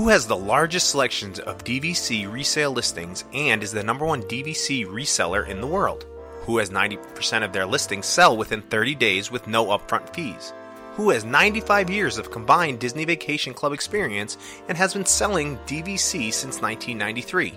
[0.00, 4.86] Who has the largest selections of DVC resale listings and is the number one DVC
[4.86, 6.06] reseller in the world?
[6.44, 10.54] Who has 90% of their listings sell within 30 days with no upfront fees?
[10.94, 16.32] Who has 95 years of combined Disney Vacation Club experience and has been selling DVC
[16.32, 17.52] since 1993?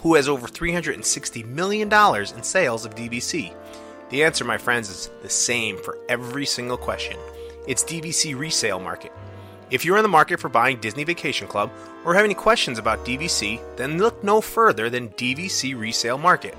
[0.00, 3.54] Who has over $360 million in sales of DVC?
[4.10, 7.16] The answer, my friends, is the same for every single question.
[7.66, 9.10] It's DVC resale market.
[9.70, 11.70] If you're in the market for buying Disney Vacation Club
[12.04, 16.56] or have any questions about DVC, then look no further than DVC Resale Market.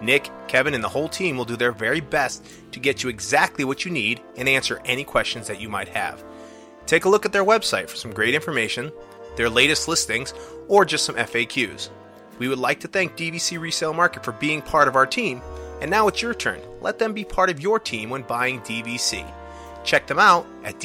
[0.00, 3.64] Nick, Kevin, and the whole team will do their very best to get you exactly
[3.64, 6.22] what you need and answer any questions that you might have.
[6.86, 8.92] Take a look at their website for some great information,
[9.36, 10.32] their latest listings,
[10.68, 11.88] or just some FAQs.
[12.38, 15.40] We would like to thank DVC Resale Market for being part of our team,
[15.80, 16.60] and now it's your turn.
[16.80, 19.24] Let them be part of your team when buying DVC.
[19.84, 20.78] Check them out at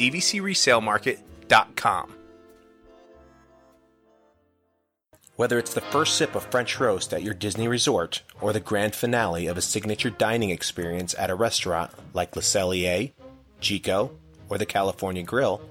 [5.38, 8.92] whether it's the first sip of French roast at your Disney resort or the grand
[8.92, 13.12] finale of a signature dining experience at a restaurant like Le Cellier,
[13.60, 14.10] Jiko,
[14.48, 15.62] or the California Grill,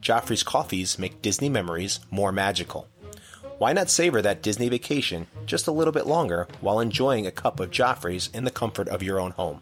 [0.00, 2.88] Joffrey's coffees make Disney memories more magical.
[3.58, 7.60] Why not savor that Disney vacation just a little bit longer while enjoying a cup
[7.60, 9.60] of Joffrey's in the comfort of your own home?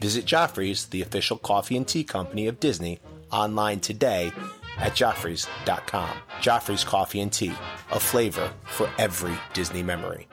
[0.00, 2.98] Visit Joffrey's, the official coffee and tea company of Disney,
[3.30, 4.32] online today
[4.78, 6.10] at Joffrey's.com.
[6.40, 7.54] Joffrey's Coffee and Tea,
[7.90, 10.28] a flavor for every Disney memory.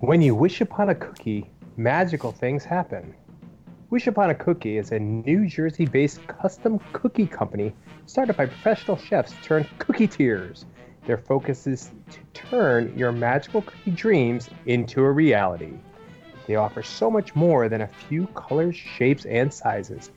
[0.00, 3.14] When you wish upon a cookie, magical things happen.
[3.88, 7.72] Wish Upon a Cookie is a New Jersey based custom cookie company
[8.06, 10.66] started by professional chefs turned cookie tears.
[11.06, 15.74] Their focus is to turn your magical cookie dreams into a reality.
[16.48, 20.10] They offer so much more than a few colors, shapes, and sizes.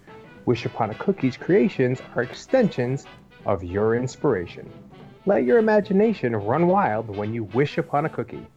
[0.49, 3.05] Wish Upon a Cookie's creations are extensions
[3.45, 4.67] of your inspiration.
[5.27, 8.47] Let your imagination run wild when you wish upon a cookie.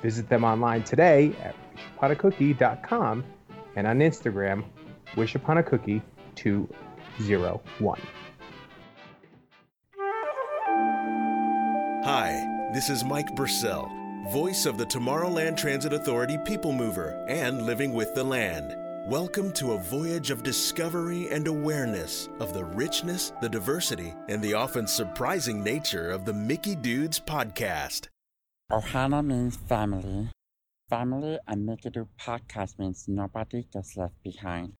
[0.00, 1.56] Visit them online today at
[1.98, 3.24] wishuponacookie.com
[3.74, 4.62] and on Instagram,
[5.16, 7.98] wishuponacookie201.
[12.04, 13.90] Hi, this is Mike Brassell,
[14.30, 18.72] voice of the Tomorrowland Transit Authority People Mover and Living with the Land.
[19.10, 24.54] Welcome to a voyage of discovery and awareness of the richness, the diversity, and the
[24.54, 28.06] often surprising nature of the Mickey Dudes podcast.
[28.70, 30.28] Ohana means family.
[30.88, 34.74] Family and Mickey Dude podcast means nobody gets left behind.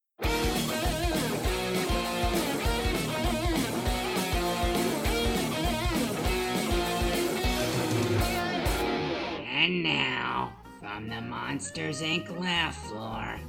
[9.52, 12.38] And now, from the Monsters Inc.
[12.38, 13.40] laugh floor,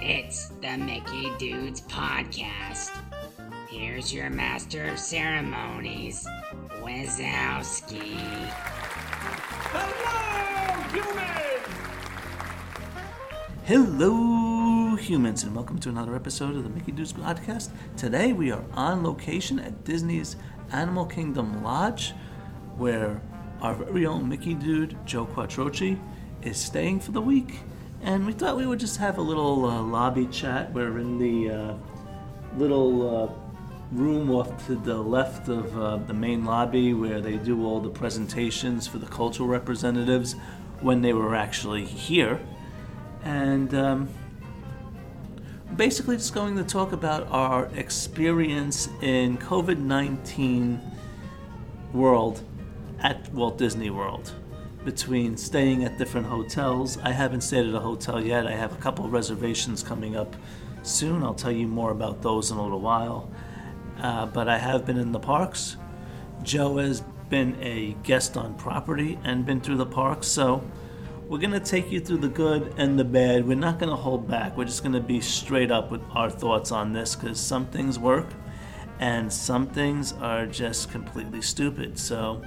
[0.00, 2.90] it's the Mickey Dudes Podcast.
[3.68, 6.26] Here's your master of ceremonies,
[6.80, 8.16] Wazowski.
[9.72, 11.60] Hello, humans,
[13.64, 17.70] Hello, humans, and welcome to another episode of the Mickey Dudes Podcast.
[17.96, 20.36] Today we are on location at Disney's
[20.72, 22.12] Animal Kingdom Lodge,
[22.76, 23.20] where
[23.60, 25.98] our very own Mickey Dude, Joe Quattrochi,
[26.42, 27.60] is staying for the week.
[28.04, 30.70] And we thought we would just have a little uh, lobby chat.
[30.74, 31.74] We're in the uh,
[32.54, 33.32] little uh,
[33.92, 37.88] room off to the left of uh, the main lobby where they do all the
[37.88, 40.36] presentations for the cultural representatives
[40.80, 42.38] when they were actually here
[43.22, 44.08] and um,
[45.76, 50.80] basically just going to talk about our experience in COVID 19
[51.92, 52.42] world
[53.00, 54.32] at Walt Disney World
[54.84, 56.98] between staying at different hotels.
[56.98, 58.46] I haven't stayed at a hotel yet.
[58.46, 60.34] I have a couple reservations coming up
[60.82, 61.22] soon.
[61.22, 63.30] I'll tell you more about those in a little while.
[64.00, 65.76] Uh, but I have been in the parks.
[66.42, 70.62] Joe has been a guest on property and been through the parks, so
[71.28, 73.46] we're going to take you through the good and the bad.
[73.46, 74.56] We're not going to hold back.
[74.56, 77.98] We're just going to be straight up with our thoughts on this because some things
[77.98, 78.26] work
[79.00, 81.98] and some things are just completely stupid.
[81.98, 82.42] So,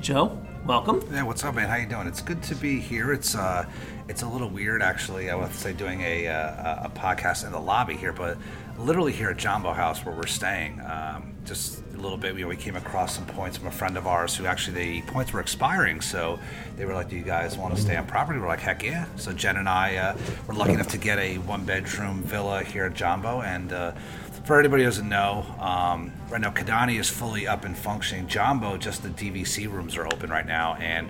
[0.00, 1.02] Joe, welcome.
[1.12, 1.68] Yeah, what's up, man?
[1.68, 2.06] How you doing?
[2.06, 3.12] It's good to be here.
[3.12, 3.66] It's uh,
[4.08, 5.30] it's a little weird, actually.
[5.30, 8.38] I would say doing a uh, a podcast in the lobby here, but
[8.78, 10.80] literally here at Jumbo House where we're staying.
[10.80, 14.06] Um, just a little bit, know, we came across some points from a friend of
[14.06, 16.38] ours who actually the points were expiring, so
[16.76, 19.06] they were like, "Do you guys want to stay on property?" We're like, "Heck yeah!"
[19.16, 20.16] So Jen and I uh,
[20.46, 23.92] were lucky enough to get a one-bedroom villa here at Jumbo, and uh,
[24.44, 28.26] for anybody who doesn't know, um, right now Kidani is fully up and functioning.
[28.26, 31.08] Jumbo, just the DVC rooms are open right now, and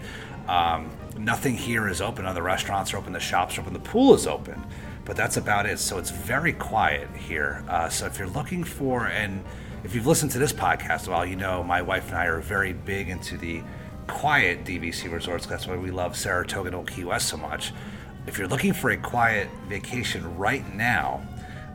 [0.48, 2.26] um, nothing here is open.
[2.26, 4.60] Other restaurants are open, the shops are open, the pool is open,
[5.04, 5.78] but that's about it.
[5.78, 7.64] So it's very quiet here.
[7.68, 9.44] Uh, so if you're looking for and
[9.84, 12.40] if you've listened to this podcast a while, you know my wife and I are
[12.40, 13.62] very big into the
[14.08, 15.46] quiet DVC resorts.
[15.46, 17.72] That's why we love Saratoga and Old Key West so much.
[18.26, 21.22] If you're looking for a quiet vacation right now,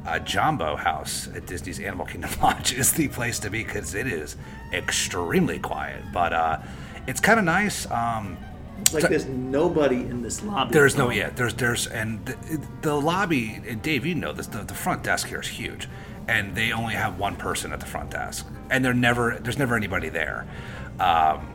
[0.08, 4.08] uh, Jumbo House at Disney's Animal Kingdom Lodge is the place to be because it
[4.08, 4.38] is
[4.74, 6.04] extremely quiet.
[6.14, 6.60] But uh,
[7.08, 7.90] it's kind of nice.
[7.92, 8.38] Um,
[8.94, 10.72] like there's nobody in this lobby.
[10.72, 11.30] there's no yeah.
[11.32, 13.60] There's there's and the, the lobby.
[13.68, 14.48] And Dave, you know this.
[14.48, 15.90] The, the front desk here is huge,
[16.28, 19.76] and they only have one person at the front desk, and they're never there's never
[19.76, 20.48] anybody there.
[21.00, 21.54] Um,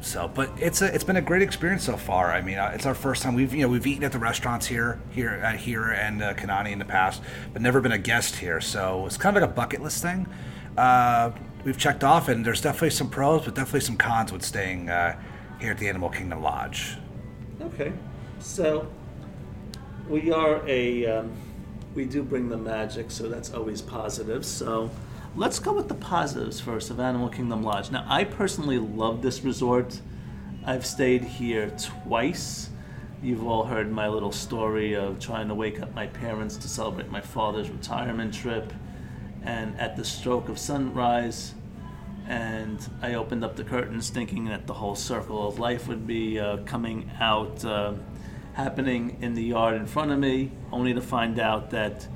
[0.00, 2.32] so, but it's a it's been a great experience so far.
[2.32, 4.66] I mean, uh, it's our first time we've you know we've eaten at the restaurants
[4.66, 8.36] here here at here and uh, Kidani in the past, but never been a guest
[8.36, 8.60] here.
[8.60, 10.26] So it's kind of like a bucket list thing.
[10.76, 11.32] Uh,
[11.64, 15.20] we've checked off, and there's definitely some pros, but definitely some cons with staying uh,
[15.60, 16.96] here at the Animal Kingdom Lodge.
[17.60, 17.92] Okay,
[18.38, 18.90] so
[20.08, 21.32] we are a um,
[21.94, 24.46] we do bring the magic, so that's always positive.
[24.46, 24.90] So
[25.36, 27.90] let's go with the positives first of Animal Kingdom Lodge.
[27.90, 30.00] Now, I personally love this resort.
[30.64, 32.68] I've stayed here twice.
[33.22, 37.10] You've all heard my little story of trying to wake up my parents to celebrate
[37.10, 38.72] my father's retirement trip,
[39.42, 41.54] and at the stroke of sunrise,
[42.26, 46.40] and I opened up the curtains thinking that the whole circle of life would be
[46.40, 47.94] uh, coming out, uh,
[48.54, 52.08] happening in the yard in front of me, only to find out that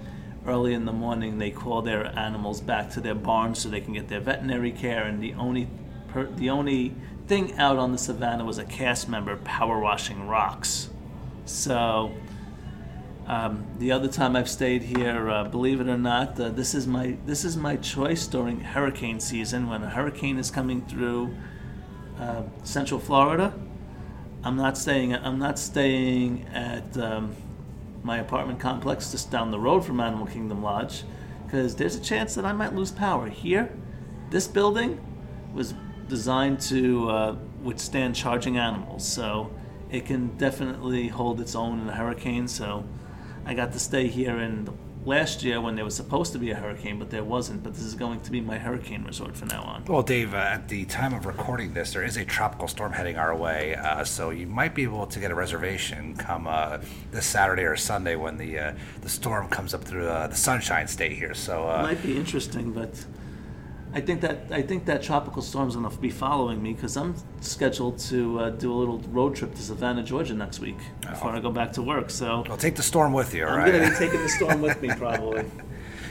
[0.47, 3.95] early in the morning they call their animals back to their barns so they can
[3.95, 5.69] get their veterinary care, and the only
[6.09, 6.95] per- the only
[7.27, 10.91] thing out on the savannah was a cast member power washing rocks.
[11.47, 12.13] So
[13.27, 16.87] um, the other time I've stayed here, uh, believe it or not, uh, this is
[16.87, 21.35] my this is my choice during hurricane season when a hurricane is coming through
[22.19, 23.55] uh, Central Florida.
[24.43, 25.15] I'm not staying.
[25.15, 27.35] I'm not staying at um,
[28.05, 31.05] my apartment complex just down the road from Animal Kingdom Lodge
[31.47, 33.73] because there's a chance that I might lose power here.
[34.31, 35.01] This building
[35.53, 35.75] was
[36.09, 39.51] designed to uh, withstand charging animals, so
[39.91, 42.47] it can definitely hold its own in a hurricane.
[42.47, 42.85] So
[43.47, 44.69] I got to stay here in
[45.07, 47.63] last year when there was supposed to be a hurricane, but there wasn't.
[47.63, 49.85] But this is going to be my hurricane resort from now on.
[49.85, 53.17] Well, Dave, uh, at the time of recording this, there is a tropical storm heading
[53.17, 56.79] our way, uh, so you might be able to get a reservation come uh,
[57.11, 60.89] this Saturday or Sunday when the uh, the storm comes up through uh, the Sunshine
[60.89, 61.35] State here.
[61.35, 63.05] So, uh, might be interesting, but
[63.95, 67.15] I think that I think that tropical storm's going to be following me because I'm
[67.41, 71.39] scheduled to uh, do a little road trip to Savannah, Georgia next week before I
[71.39, 72.11] go back to work.
[72.11, 73.73] So I'll take the storm with you, all I'm right?
[73.73, 75.45] going to be taking the storm with me probably.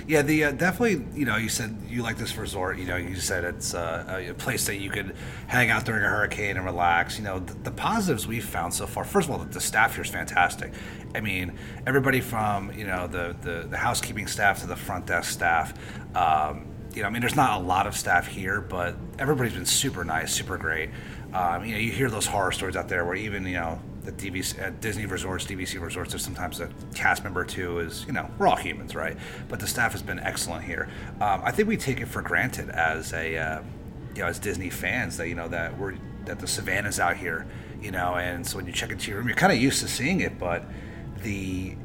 [0.06, 1.06] Yeah, the uh, definitely.
[1.18, 2.78] You know, you said you like this resort.
[2.78, 5.16] You know, you said it's uh, a place that you could
[5.48, 7.18] hang out during a hurricane and relax.
[7.18, 9.06] You know, the, the positives we've found so far.
[9.06, 10.74] First of all, the, the staff here is fantastic.
[11.16, 11.58] I mean,
[11.88, 15.74] everybody from you know the the, the housekeeping staff to the front desk staff.
[16.18, 19.66] Um, you know, I mean, there's not a lot of staff here, but everybody's been
[19.66, 20.90] super nice, super great.
[21.34, 24.12] Um, you know, you hear those horror stories out there where even you know the
[24.12, 28.30] DVC, at Disney resorts, DVC resorts, there's sometimes a cast member two is, you know,
[28.38, 29.18] we're all humans, right?
[29.48, 30.90] But the staff has been excellent here.
[31.22, 33.62] Um, I think we take it for granted as a, uh,
[34.14, 37.48] you know, as Disney fans that you know that we're that the Savannah's out here,
[37.82, 39.88] you know, and so when you check into your room, you're kind of used to
[39.88, 40.64] seeing it, but
[41.24, 41.76] the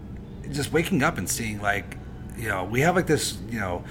[0.50, 1.96] just waking up and seeing like,
[2.36, 3.84] you know, we have like this, you know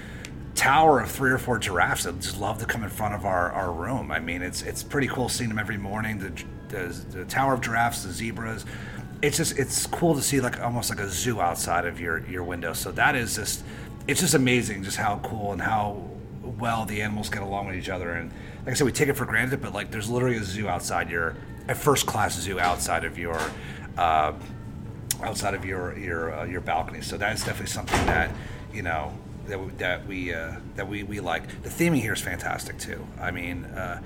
[0.58, 3.52] tower of three or four giraffes that just love to come in front of our,
[3.52, 4.12] our room.
[4.12, 6.20] I mean, it's it's pretty cool seeing them every morning.
[6.20, 8.66] The, the the tower of giraffes, the zebras.
[9.22, 12.44] It's just it's cool to see like almost like a zoo outside of your your
[12.44, 12.74] window.
[12.74, 13.64] So that is just
[14.08, 16.04] it's just amazing just how cool and how
[16.44, 18.12] well the animals get along with each other.
[18.12, 18.32] And
[18.66, 21.10] like I said, we take it for granted, but like there's literally a zoo outside
[21.10, 21.36] your
[21.70, 23.40] a first class zoo outside of your.
[23.98, 24.34] Uh,
[25.24, 27.02] outside of your your uh, your balcony.
[27.02, 28.32] So that is definitely something that
[28.72, 29.18] you know
[29.48, 31.64] that we, that we uh, that we, we like.
[31.64, 33.06] The theming here is fantastic too.
[33.20, 34.02] I mean, uh,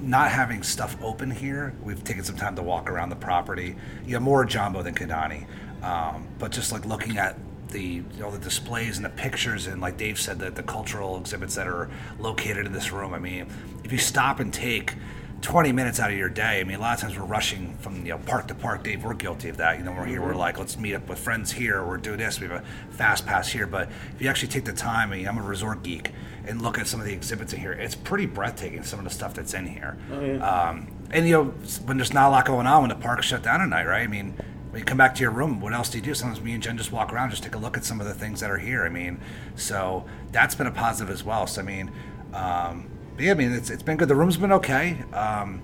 [0.00, 3.76] not having stuff open here, we've taken some time to walk around the property.
[4.04, 5.46] You know, more Jumbo than Kidani,
[5.82, 7.36] um, but just like looking at
[7.68, 11.18] the you know the displays and the pictures and like Dave said that the cultural
[11.18, 13.14] exhibits that are located in this room.
[13.14, 13.46] I mean,
[13.84, 14.94] if you stop and take
[15.42, 16.60] 20 minutes out of your day.
[16.60, 18.84] I mean, a lot of times we're rushing from you know park to park.
[18.84, 19.76] Dave, we're guilty of that.
[19.76, 20.22] You know, we're here.
[20.22, 21.84] We're like, let's meet up with friends here.
[21.84, 22.40] We're doing this.
[22.40, 23.66] We have a fast pass here.
[23.66, 26.12] But if you actually take the time, I mean, I'm a resort geek,
[26.46, 28.84] and look at some of the exhibits in here, it's pretty breathtaking.
[28.84, 29.98] Some of the stuff that's in here.
[30.12, 30.36] Oh, yeah.
[30.36, 31.44] Um, and you know,
[31.84, 34.02] when there's not a lot going on, when the park's shut down at night, right?
[34.02, 34.34] I mean,
[34.70, 36.14] when you come back to your room, what else do you do?
[36.14, 38.14] Sometimes me and Jen just walk around, just take a look at some of the
[38.14, 38.84] things that are here.
[38.84, 39.20] I mean,
[39.56, 41.46] so that's been a positive as well.
[41.46, 41.90] So I mean,
[42.32, 44.08] um, yeah, I mean, it's it's been good.
[44.08, 44.98] The room's been okay.
[45.12, 45.60] Um,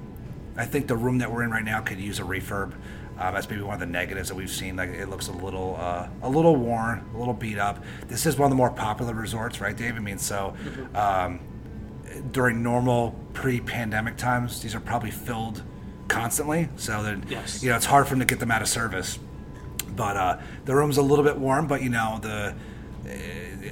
[0.57, 2.73] I think the room that we're in right now could use a refurb.
[3.19, 4.77] Uh, that's maybe one of the negatives that we've seen.
[4.77, 7.83] Like it looks a little, uh, a little worn, a little beat up.
[8.07, 9.97] This is one of the more popular resorts, right, Dave?
[9.97, 10.55] I mean, so
[10.95, 11.41] um,
[12.31, 15.63] during normal pre-pandemic times, these are probably filled
[16.07, 16.69] constantly.
[16.77, 17.61] So that Yes.
[17.63, 19.19] you know, it's hard for them to get them out of service.
[19.97, 21.67] But uh, the room's a little bit warm.
[21.67, 22.55] But you know the,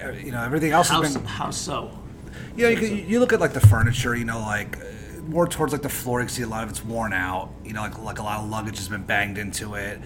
[0.05, 1.25] uh, you know everything else How, has been.
[1.25, 1.97] how so?
[2.57, 4.15] You know, you, could- you look at like the furniture.
[4.17, 6.21] You know, like uh, more towards like the floor.
[6.21, 7.51] You can see a lot of it's worn out.
[7.65, 10.01] You know, like like a lot of luggage has been banged into it.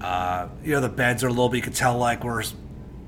[0.00, 1.56] Uh, you know, the beds are a little bit.
[1.58, 2.42] You could tell like we're,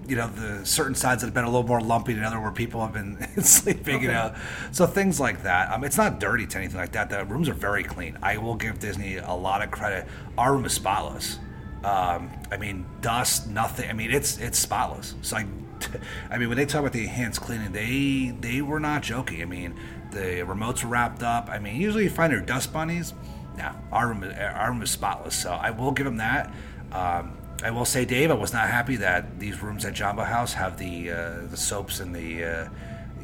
[0.09, 2.51] you know, the certain sides that have been a little more lumpy than other where
[2.51, 4.03] people have been sleeping.
[4.03, 4.35] You know,
[4.73, 5.71] so things like that.
[5.71, 7.11] Um, it's not dirty to anything like that.
[7.11, 8.17] The rooms are very clean.
[8.23, 10.07] I will give Disney a lot of credit.
[10.39, 11.39] Our room is spotless.
[11.85, 13.89] Um, I mean, dust, nothing.
[13.89, 15.15] I mean, it's it's spotless.
[15.23, 15.47] So I,
[16.31, 19.43] I mean, when they talk about the enhanced cleaning, they they were not joking.
[19.43, 19.75] I mean,
[20.11, 21.49] the remotes were wrapped up.
[21.51, 23.15] I mean, usually you find their dust bunnies.
[23.57, 25.35] No, our room our room is spotless.
[25.37, 26.53] So I will give them that.
[26.93, 30.53] Um, I will say, Dave, I was not happy that these rooms at Jumbo House
[30.55, 32.69] have the uh, the soaps and the uh,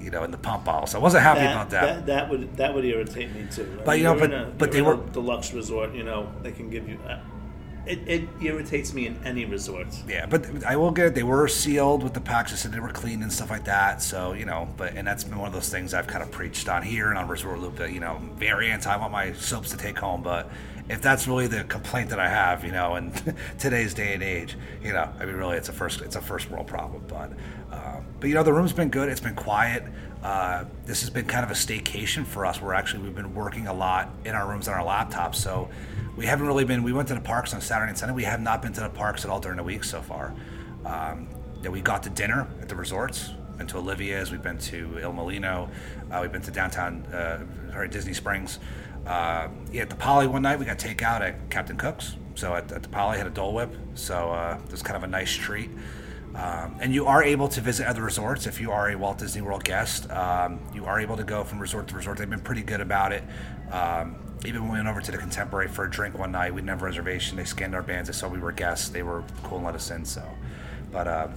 [0.00, 0.94] you know in the pump bottles.
[0.94, 1.82] I wasn't happy about that.
[1.84, 2.06] that.
[2.06, 3.62] That would that would irritate me too.
[3.80, 5.94] I But, mean, you know, but- a, but they were- a deluxe resort.
[5.94, 6.99] You know, they can give you.
[7.87, 9.87] Uh, it, it irritates me in any resort.
[10.09, 11.14] Yeah, but I will get it.
[11.14, 12.53] They were sealed with the packs.
[12.53, 14.03] I said they were clean and stuff like that.
[14.03, 16.69] So you know, but and that's been one of those things I've kind of preached
[16.69, 17.76] on here and on Resort Loop.
[17.76, 18.93] That you know, very anti.
[18.93, 20.50] I want my soaps to take home, but
[20.88, 23.12] if that's really the complaint that I have, you know, in
[23.59, 26.50] today's day and age, you know, I mean, really, it's a first it's a first
[26.50, 27.05] world problem.
[27.09, 27.33] But
[27.73, 29.09] um, but you know, the room's been good.
[29.09, 29.85] It's been quiet.
[30.23, 32.61] Uh, this has been kind of a staycation for us.
[32.61, 35.37] Where actually we've been working a lot in our rooms on our laptops.
[35.37, 35.69] So
[36.16, 36.83] we haven't really been.
[36.83, 38.14] We went to the parks on Saturday and Sunday.
[38.14, 40.35] We have not been to the parks at all during the week so far.
[40.85, 41.28] Um,
[41.62, 43.30] yeah, we got to dinner at the resorts.
[43.56, 44.30] Been to Olivia's.
[44.30, 45.68] We've been to Il Mulino.
[46.11, 47.40] Uh, we've been to downtown, uh,
[47.71, 48.59] sorry, Disney Springs.
[49.06, 52.16] Uh, yeah, at the Poly one night we got takeout at Captain Cook's.
[52.35, 53.75] So at, at the Poly had a Dole Whip.
[53.94, 55.71] So uh, it was kind of a nice treat.
[56.35, 59.40] Um, and you are able to visit other resorts if you are a Walt Disney
[59.40, 60.11] World guest.
[60.11, 62.18] Um, you are able to go from resort to resort.
[62.18, 63.23] They've been pretty good about it.
[63.71, 66.61] Um, even when we went over to the Contemporary for a drink one night, we
[66.61, 67.37] didn't have a reservation.
[67.37, 68.09] They scanned our bands.
[68.09, 68.88] They saw we were guests.
[68.88, 70.05] They were cool and let us in.
[70.05, 70.23] So,
[70.93, 71.29] but uh,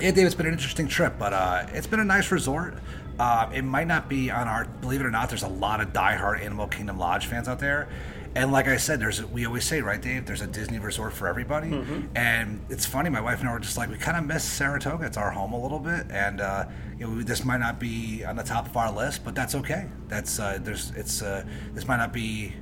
[0.00, 2.74] yeah, Dave, it's been an interesting trip, but uh, it's been a nice resort.
[3.18, 4.66] Uh, it might not be on our.
[4.80, 7.88] Believe it or not, there's a lot of diehard Animal Kingdom Lodge fans out there.
[8.36, 10.26] And like I said, there's we always say, right, Dave?
[10.26, 11.70] There's a Disney resort for everybody.
[12.14, 15.06] And it's funny, my wife and I were just like, we kind of miss Saratoga.
[15.06, 16.66] It's our home a little bit, and uh,
[16.98, 19.86] you know, this might not be on the top of our list, but that's okay.
[20.08, 22.52] That's uh, there's it's uh, this might not be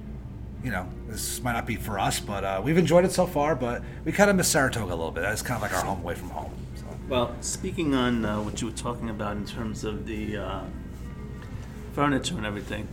[0.63, 3.57] you know, this might not be for us, but uh, we've enjoyed it so far.
[3.57, 5.25] But we kind of miss Saratoga a little bit.
[5.25, 6.53] It's kind of like our home away from home.
[6.77, 6.85] So.
[7.09, 10.61] Well, speaking on uh, what you were talking about in terms of the uh,
[11.95, 12.87] furniture and everything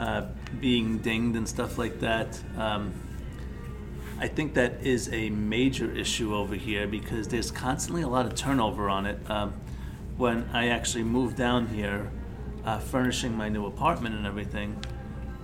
[0.00, 0.22] uh,
[0.60, 2.94] being dinged and stuff like that, um,
[4.18, 8.34] I think that is a major issue over here because there's constantly a lot of
[8.34, 9.18] turnover on it.
[9.30, 9.52] Um,
[10.16, 12.10] when I actually moved down here,
[12.64, 14.82] uh, furnishing my new apartment and everything,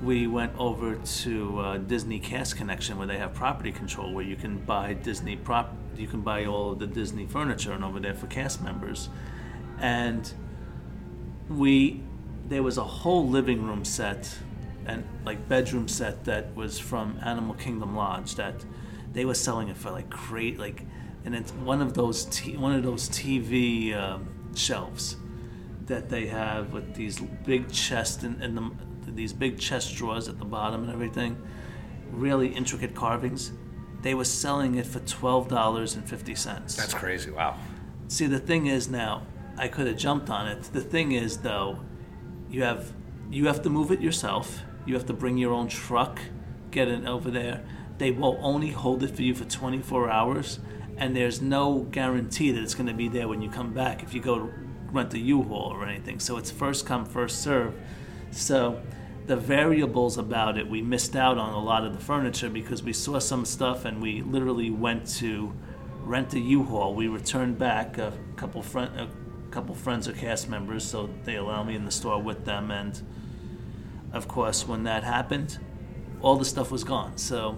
[0.02, 4.36] we went over to uh, Disney Cast Connection where they have property control, where you
[4.36, 8.14] can buy Disney prop, you can buy all of the Disney furniture and over there
[8.14, 9.10] for cast members,
[9.80, 10.32] and
[11.50, 12.02] we
[12.48, 14.38] there was a whole living room set
[14.86, 18.64] and like bedroom set that was from Animal Kingdom Lodge that
[19.12, 20.84] they were selling it for like great like
[21.24, 25.16] and it's one of those t- one of those TV um, shelves
[25.86, 30.38] that they have with these big chest and, and the, these big chest drawers at
[30.38, 31.40] the bottom and everything
[32.12, 33.52] really intricate carvings
[34.02, 37.30] they were selling it for $12.50 That's crazy.
[37.32, 37.56] Wow.
[38.06, 39.26] See, the thing is now,
[39.58, 40.62] I could have jumped on it.
[40.64, 41.80] The thing is, though,
[42.48, 42.92] you have
[43.28, 44.62] you have to move it yourself.
[44.86, 46.20] You have to bring your own truck,
[46.70, 47.64] get it over there.
[47.98, 50.60] They will only hold it for you for 24 hours,
[50.96, 54.14] and there's no guarantee that it's going to be there when you come back if
[54.14, 54.50] you go
[54.92, 56.20] rent a U-Haul or anything.
[56.20, 57.74] So it's first come, first serve.
[58.30, 58.80] So
[59.26, 62.92] the variables about it, we missed out on a lot of the furniture because we
[62.92, 65.52] saw some stuff and we literally went to
[66.02, 66.94] rent a U-Haul.
[66.94, 69.08] We returned back a couple friend, a
[69.50, 72.70] couple friends or cast members, so they allow me in the store with them.
[72.70, 73.00] And
[74.16, 75.58] of course, when that happened,
[76.22, 77.16] all the stuff was gone.
[77.18, 77.56] So,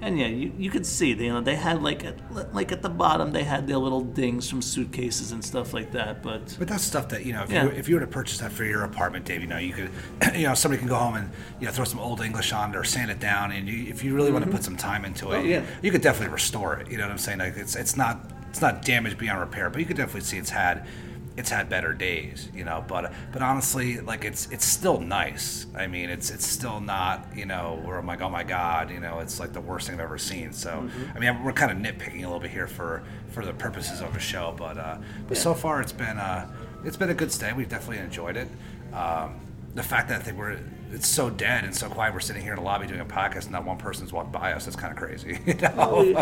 [0.00, 2.90] and yeah, you, you could see, you know, they had like at, like at the
[2.90, 6.22] bottom, they had their little dings from suitcases and stuff like that.
[6.22, 7.42] But But that's stuff that you know.
[7.44, 7.64] If, Yeah.
[7.64, 9.90] you, if you were to purchase that for your apartment, Dave, you know, you could,
[10.36, 12.76] you know, somebody can go home and you know throw some old English on it
[12.76, 14.56] or sand it down, and you, if you really want to mm-hmm.
[14.56, 15.62] put some time into it, Oh, yeah.
[15.82, 16.90] you could definitely restore it.
[16.90, 17.38] You know what I'm saying?
[17.38, 20.50] Like it's it's not it's not damaged beyond repair, but you could definitely see it's
[20.50, 20.86] had
[21.36, 22.48] it's had better days.
[22.54, 25.66] You know, but but honestly, like it's it's still nice.
[25.76, 29.00] I mean, it's it's still not you know where I'm like, oh my god, you
[29.00, 30.52] know, it's like the worst thing I've ever seen.
[30.52, 34.00] So I mean, we're kind of nitpicking a little bit here for for the purposes
[34.00, 34.98] of a show, but uh,
[35.28, 36.50] but so far it's been uh,
[36.84, 37.52] it's been a good stay.
[37.52, 38.48] We've definitely enjoyed it.
[38.92, 39.40] Um,
[39.74, 40.58] the fact that they were
[40.94, 42.14] it's so dead and so quiet.
[42.14, 44.52] We're sitting here in the lobby doing a podcast, and not one person's walked by
[44.52, 44.64] us.
[44.64, 45.38] That's kind of crazy.
[45.46, 46.14] You know?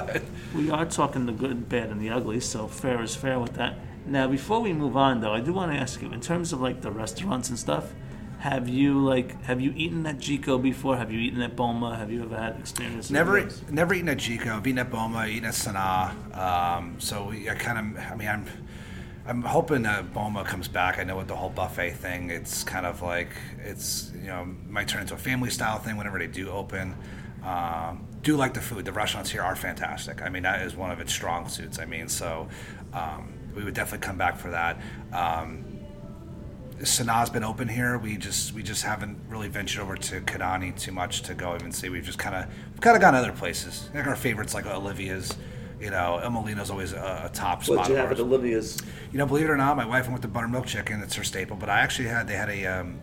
[0.55, 3.55] we, we are talking the good, bad, and the ugly, so fair is fair with
[3.55, 3.77] that.
[4.07, 6.61] Now, before we move on, though, I do want to ask you, in terms of
[6.61, 7.93] like the restaurants and stuff,
[8.43, 10.97] have you like have you eaten at Jiko before?
[10.97, 11.97] Have you eaten at Boma?
[11.97, 13.09] Have you ever had experience?
[13.09, 14.49] with Never, never eaten at Jiko.
[14.49, 16.37] I've eaten at Boma, eaten at Sanaa.
[16.37, 18.47] Um, so we, I kind of, I mean, I'm,
[19.27, 20.99] I'm hoping that Boma comes back.
[20.99, 23.31] I know with the whole buffet thing, it's kind of like
[23.65, 26.97] it's, you know, might turn into a family style thing whenever they do open.
[27.45, 28.85] Um, do like the food.
[28.85, 30.21] The restaurants here are fantastic.
[30.21, 31.79] I mean, that is one of its strong suits.
[31.79, 32.49] I mean, so
[32.93, 34.81] um, we would definitely come back for that.
[35.13, 35.65] Um,
[36.81, 37.99] Sanaa's been open here.
[37.99, 41.71] We just we just haven't really ventured over to Kidani too much to go even
[41.71, 41.89] see.
[41.89, 43.89] We've just kind of kind of gone other places.
[43.95, 45.37] Like our favorites, like Olivia's.
[45.81, 47.79] You know, El Mulino's always a, a top spot.
[47.79, 48.79] What'd you have at Olivia's?
[49.11, 51.03] You know, believe it or not, my wife went with the buttermilk chicken.
[51.03, 51.57] It's her staple.
[51.57, 53.01] But I actually had they had a um,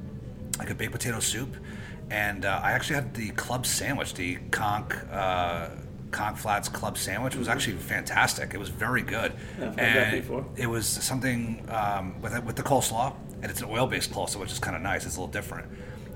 [0.58, 1.58] like a baked potato soup,
[2.10, 5.70] and uh, I actually had the club sandwich, the conch uh,
[6.11, 7.35] conch flats club sandwich.
[7.35, 8.53] Was actually fantastic.
[8.53, 9.33] It was very good.
[9.57, 10.45] I've had that and before.
[10.55, 14.59] it was something um, with with the coleslaw, and it's an oil-based coleslaw, which is
[14.59, 15.05] kind of nice.
[15.05, 15.67] It's a little different.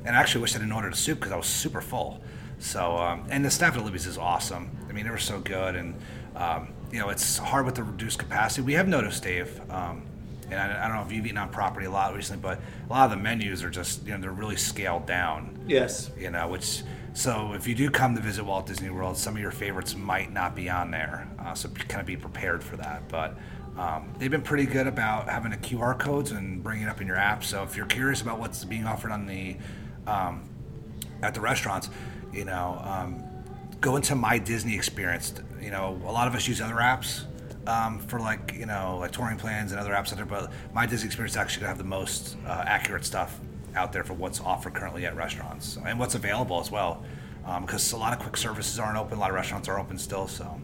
[0.06, 2.22] And I actually wish I didn't order the soup because I was super full.
[2.60, 4.70] So, um, and the staff at Libby's is awesome.
[4.90, 5.96] I mean, they were so good, and
[6.36, 8.62] um, you know, it's hard with the reduced capacity.
[8.62, 10.06] We have noticed, Dave, um,
[10.50, 12.94] and I, I don't know if you've eaten on property a lot recently, but a
[12.94, 15.64] lot of the menus are just, you know, they're really scaled down.
[15.68, 16.12] Yes.
[16.18, 16.84] You know, which
[17.14, 20.32] so if you do come to visit Walt Disney World, some of your favorites might
[20.32, 21.28] not be on there.
[21.40, 23.08] Uh, so kind of be prepared for that.
[23.08, 23.38] But
[23.78, 27.08] um, they've been pretty good about having the QR codes and bringing it up in
[27.08, 27.44] your app.
[27.44, 29.56] So if you're curious about what's being offered on the
[30.08, 30.50] um,
[31.22, 31.90] at the restaurants,
[32.34, 33.24] you know, um,
[33.80, 35.34] go into My Disney Experience.
[35.62, 37.26] You know, a lot of us use other apps
[37.68, 40.86] um, for like you know like touring plans and other apps out there, but My
[40.88, 43.40] Disney Experience is actually gonna have the most uh, accurate stuff
[43.76, 47.04] out there for what's offered currently at restaurants and what's available as well.
[47.62, 50.28] Because a lot of quick services aren't open, a lot of restaurants are open still.
[50.28, 50.60] So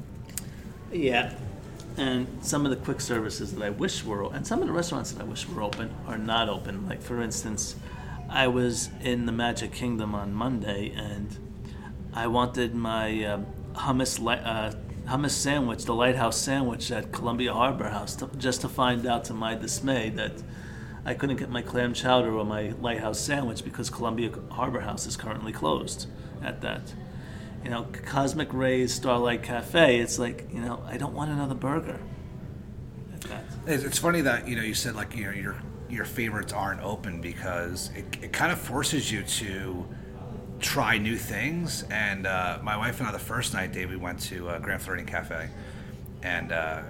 [0.91, 1.33] Yeah.
[1.97, 5.11] And some of the quick services that I wish were, and some of the restaurants
[5.11, 6.87] that I wish were open are not open.
[6.87, 7.75] Like, for instance,
[8.29, 11.37] I was in the Magic Kingdom on Monday and
[12.13, 14.71] I wanted my um, hummus, li- uh,
[15.07, 19.33] hummus sandwich, the lighthouse sandwich at Columbia Harbor House, to, just to find out to
[19.33, 20.41] my dismay that
[21.09, 25.17] I couldn't get my clam chowder or my lighthouse sandwich because Columbia Harbor House is
[25.17, 26.07] currently closed
[26.43, 26.93] at that
[27.63, 31.99] you know, Cosmic Rays Starlight Cafe, it's like, you know, I don't want another burger.
[33.13, 33.43] At that.
[33.67, 35.55] It's, funny that you know you said like you know your
[35.89, 39.85] your favorites aren't open because it, it kind of forces you to
[40.59, 41.83] try new things.
[41.91, 44.81] And uh, my wife and I, the first night, Dave, we went to uh, Grand
[44.81, 45.49] Floridian Cafe,
[46.23, 46.81] and uh,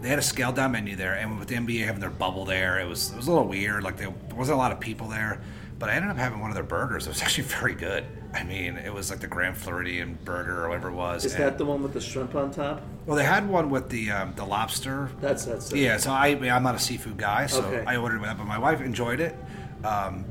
[0.00, 1.14] they had a scaled down menu there.
[1.14, 3.82] And with the NBA having their bubble there, it was it was a little weird.
[3.82, 5.40] Like there wasn't a lot of people there.
[5.78, 7.06] But I ended up having one of their burgers.
[7.06, 8.04] It was actually very good.
[8.34, 11.24] I mean, it was like the Grand Floridian burger or whatever it was.
[11.24, 12.82] Is and- that the one with the shrimp on top?
[13.06, 15.10] well, they had one with the um, the lobster.
[15.20, 15.78] That's that's it.
[15.78, 17.84] Yeah, so I I'm not a seafood guy, so Okay.
[17.86, 19.36] I ordered that, but my wife enjoyed it.
[19.84, 20.24] Um,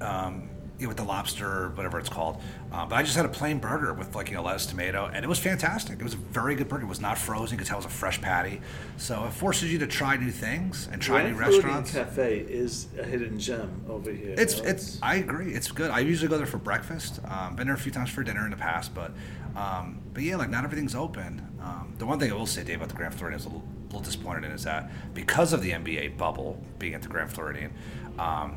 [0.00, 0.48] um,
[0.80, 2.40] with the lobster, whatever it's called.
[2.72, 5.24] Uh, but I just had a plain burger with like you know lettuce, tomato, and
[5.24, 6.00] it was fantastic.
[6.00, 6.84] It was a very good burger.
[6.84, 7.54] It was not frozen.
[7.54, 8.62] You could tell it was a fresh patty.
[8.96, 11.92] So it forces you to try new things and try new restaurants.
[11.92, 12.46] Grand Floridian.
[12.46, 14.34] Cafe is a hidden gem over here.
[14.38, 15.52] It's you know, it's I agree.
[15.52, 15.90] It's good.
[15.90, 17.20] I usually go there for breakfast.
[17.28, 19.12] Um, been there a few times for dinner in the past, but
[19.54, 21.46] um, but yeah, like not everything's open.
[21.60, 23.64] Um, the one thing I will say, Dave, about the Grand Floridian is a little,
[23.86, 27.72] little disappointed in is that because of the NBA bubble being at the Grand Floridian,
[28.18, 28.56] um,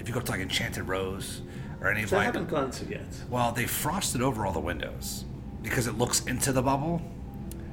[0.00, 1.42] if you go to like Enchanted Rose
[1.82, 3.06] or any of which I haven't gone to yet.
[3.28, 5.24] well, they frosted over all the windows
[5.62, 7.02] because it looks into the bubble.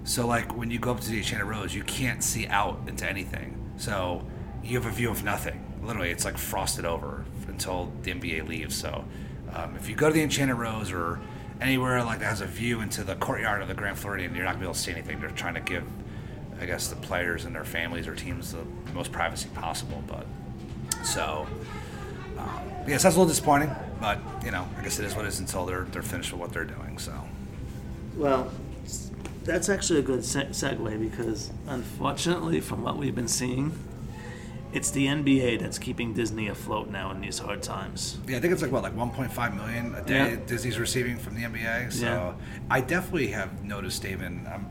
[0.03, 3.07] So, like when you go up to the Enchanted Rose, you can't see out into
[3.07, 3.55] anything.
[3.77, 4.25] So
[4.63, 5.63] you have a view of nothing.
[5.83, 8.75] Literally, it's like frosted over until the NBA leaves.
[8.75, 9.05] So,
[9.53, 11.19] um, if you go to the Enchanted Rose or
[11.61, 14.53] anywhere like that has a view into the courtyard of the Grand Floridian, you're not
[14.53, 15.19] gonna be able to see anything.
[15.19, 15.83] They're trying to give,
[16.59, 20.03] I guess, the players and their families or teams the most privacy possible.
[20.07, 20.25] But
[21.05, 21.45] so.
[22.37, 25.29] Um, yes, that's a little disappointing, but you know, I guess it is what it
[25.29, 26.97] is until they're they're finished with what they're doing.
[26.97, 27.13] So,
[28.15, 28.51] Well,
[29.43, 33.71] that's actually a good se- segue because, unfortunately, from what we've been seeing,
[34.73, 38.19] it's the NBA that's keeping Disney afloat now in these hard times.
[38.27, 40.35] yeah, I think it's like what, like 1.5 million a day Yeah.
[40.45, 41.91] Disney's receiving from the NBA.
[41.91, 42.33] So, Yeah.
[42.69, 44.27] I definitely have noticed, David.
[44.53, 44.67] Um,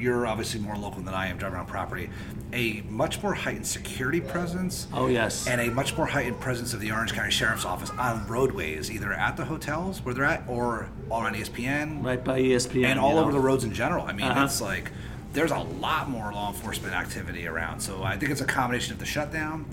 [0.00, 2.08] you're obviously more local than I am, driving around property.
[2.52, 4.86] A much more heightened security presence.
[4.92, 5.46] Oh, yes.
[5.46, 9.12] and a much more heightened presence of the Orange County Sheriff's Office on roadways, either
[9.12, 12.86] at the hotels where they're at, or all around E ESPN, Right by ESPN.
[12.86, 13.20] and all know?
[13.22, 14.04] over the roads in general.
[14.06, 14.44] I mean, Uh-huh.
[14.44, 14.90] it's like
[15.32, 17.80] there's a lot more law enforcement activity around.
[17.80, 19.64] So I think it's a combination of the shutdown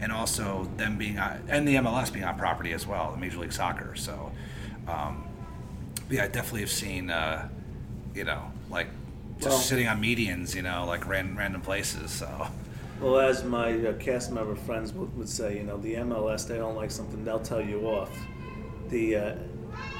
[0.00, 3.38] and also them being on, and the MLS being on property as well, the Major
[3.38, 3.94] League Soccer.
[3.96, 4.30] So,
[4.86, 5.24] um,
[6.10, 7.48] yeah, I definitely have seen, uh,
[8.14, 8.88] you know, like
[9.38, 12.10] just Well- sitting on medians, you know, like ran, random places.
[12.10, 12.48] So,
[13.00, 16.56] Well, as my uh, cast member friends would, would say, you know, the MLS, they
[16.56, 18.10] don't like something, they'll tell you off.
[18.88, 19.34] The uh,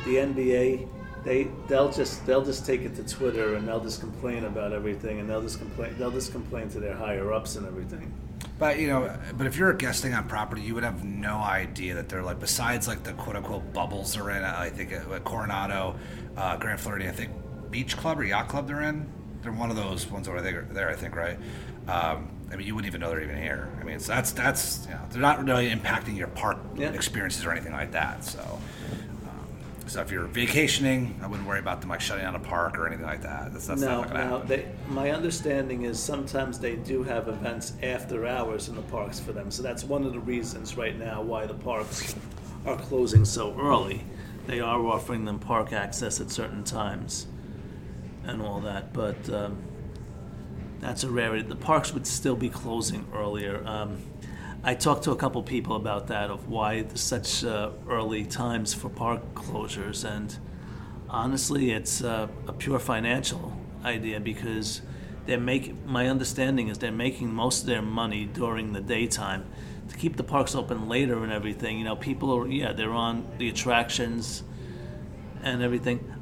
[0.07, 0.88] the NBA,
[1.25, 5.18] they they'll just they'll just take it to Twitter and they'll just complain about everything
[5.20, 8.11] and they'll just complain they'll just complain to their higher ups and everything.
[8.59, 12.09] but you know, but if you're guesting on property, you would have no idea that
[12.09, 14.42] they're like besides like the quote unquote bubbles they're in.
[14.44, 15.96] I think uh, Coronado,
[16.37, 17.33] uh, Grand Floridian, I think
[17.70, 19.07] Beach Club or Yacht Club they're in.
[19.46, 20.66] They're one of those ones over there.
[20.72, 21.38] There, I think, right?
[21.87, 23.70] Um, I mean, you wouldn't even know they're even here.
[23.80, 26.88] I mean, so that's that's you know, they're not really impacting your park Yeah.
[26.90, 28.24] experiences or anything like that.
[28.24, 29.46] So, um,
[29.87, 32.88] so if you're vacationing, I wouldn't worry about them like shutting down a park or
[32.88, 33.52] anything like that.
[33.52, 34.30] That's, that's no, not going to no.
[34.38, 34.48] happen.
[34.48, 39.30] They, my understanding is sometimes they do have events after hours in the parks for
[39.30, 39.52] them.
[39.52, 42.16] So that's one of the reasons right now why the parks
[42.66, 44.02] are closing so early.
[44.48, 47.28] They are offering them park access at certain times
[48.26, 49.56] and all that, but um,
[50.80, 51.42] that's a rarity.
[51.42, 53.62] The parks would still be closing earlier.
[53.66, 54.02] Um,
[54.62, 58.88] I talked to a couple people about that of why such uh, early times for
[58.88, 60.36] park closures, and
[61.08, 64.82] honestly, it's uh, a pure financial idea because
[65.26, 65.86] they're making.
[65.86, 69.46] My understanding is they're making most of their money during the daytime
[69.88, 71.78] to keep the parks open later and everything.
[71.78, 74.42] You know, people are yeah, they're on the attractions
[75.42, 76.15] and everything.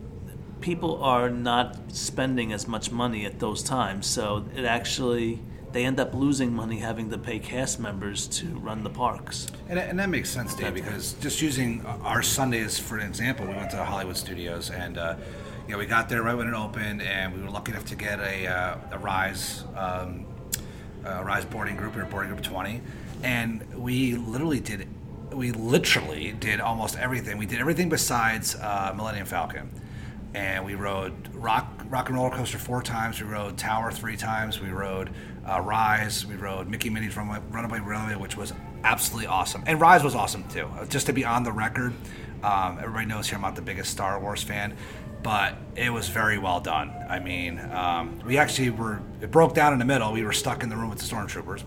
[0.65, 5.39] People are not spending as much money at those times, so it actually
[5.73, 9.47] they end up losing money having to pay cast members to run the parks.
[9.69, 13.53] And, and that makes sense, Dave, because just using our Sundays for an example, we
[13.53, 15.17] went to Hollywood Studios and, uh,
[15.67, 17.95] you know, we got there right when it opened, and we were lucky enough to
[17.95, 20.25] get a, uh, a Rise, um,
[21.05, 22.81] a Rise boarding group, or boarding group 20,
[23.23, 24.89] and we literally did,
[25.31, 27.37] we literally did almost everything.
[27.37, 29.71] We did everything besides uh, Millennium Falcon.
[30.35, 33.21] And we rode Rock Rock and Roller Coaster four times.
[33.21, 34.61] We rode Tower three times.
[34.61, 35.11] We rode
[35.49, 36.27] uh, Rise.
[36.27, 39.63] We rode Mickey Minnie's Runaway, Runaway Railway, which was absolutely awesome.
[39.67, 40.67] And Rise was awesome too.
[40.67, 41.93] Uh, Just to be on the record,
[42.43, 44.77] um, everybody knows here I'm not the biggest Star Wars fan,
[45.23, 46.93] but it was very well done.
[47.09, 49.01] I mean, um, we actually were.
[49.21, 50.13] It broke down in the middle.
[50.13, 51.63] We were stuck in the room with the stormtroopers,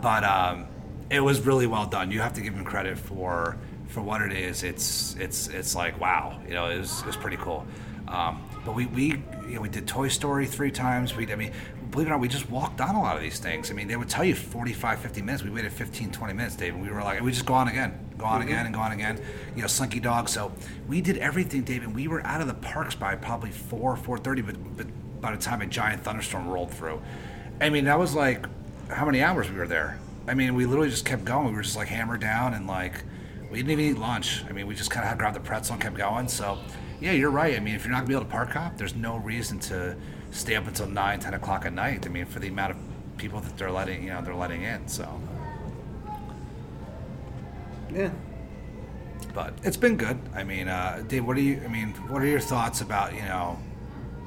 [0.00, 0.66] but um,
[1.10, 2.10] it was really well done.
[2.10, 4.62] You have to give them credit for for what it is.
[4.62, 6.40] It's it's it's like wow.
[6.48, 7.66] You know, it was, it was pretty cool.
[8.08, 11.14] Um, but we, we you know we did Toy Story three times.
[11.16, 11.52] We I mean
[11.90, 13.70] believe it or not we just walked on a lot of these things.
[13.70, 15.42] I mean they would tell you 45, 50 minutes.
[15.42, 17.98] We waited 15, 20 minutes, Dave, and we were like we just go on again,
[18.16, 19.20] go on again, and go on again.
[19.54, 20.28] You know Slinky Dog.
[20.28, 20.52] So
[20.86, 24.18] we did everything, Dave, and we were out of the parks by probably four four
[24.18, 24.42] thirty.
[24.42, 24.86] But, but
[25.20, 27.00] by the time a giant thunderstorm rolled through,
[27.60, 28.46] I mean that was like
[28.90, 29.98] how many hours we were there.
[30.26, 31.48] I mean we literally just kept going.
[31.48, 33.04] We were just like hammered down and like
[33.50, 34.44] we didn't even eat lunch.
[34.48, 36.28] I mean, we just kind of had grabbed the pretzel and kept going.
[36.28, 36.58] So,
[37.00, 37.56] yeah, you're right.
[37.56, 39.96] I mean, if you're not gonna be able to park hop, there's no reason to
[40.30, 42.06] stay up until nine, ten o'clock at night.
[42.06, 42.76] I mean, for the amount of
[43.16, 44.86] people that they're letting, you know, they're letting in.
[44.88, 45.08] So,
[47.92, 48.10] Yeah.
[49.34, 50.18] but it's been good.
[50.34, 51.60] I mean, uh, Dave, what do you?
[51.64, 53.58] I mean, what are your thoughts about you know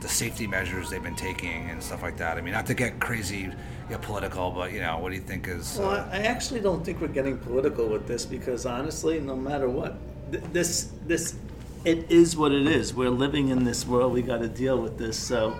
[0.01, 2.38] the safety measures they've been taking and stuff like that?
[2.38, 3.51] I mean, not to get crazy, you
[3.91, 5.77] know, political, but you know, what do you think is?
[5.79, 9.36] Well, Uh, I I actually don't think we're getting political with this because honestly, no
[9.36, 9.95] matter what,
[10.31, 11.36] th- this this
[11.83, 12.93] it is what it is.
[12.93, 14.13] We're living in this world.
[14.13, 15.17] We got to deal with this.
[15.17, 15.57] So,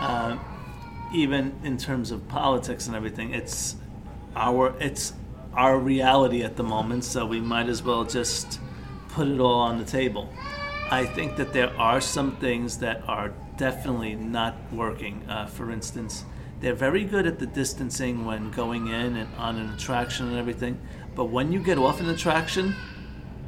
[0.00, 0.38] uh,
[1.14, 3.76] even in terms of politics and everything, it's
[4.36, 5.12] our it's
[5.54, 7.04] our reality at the moment.
[7.04, 8.60] So we might as well just
[9.08, 10.32] put it all on the table.
[10.90, 15.24] I think that there are some things that are definitely not working.
[15.28, 16.24] Uh, for instance,
[16.60, 20.78] they're very good at the distancing when going in and on an attraction and everything,
[21.14, 22.74] but when you get off an attraction,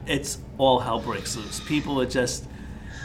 [0.06, 1.60] it's all hell breaks loose.
[1.60, 2.46] People are just,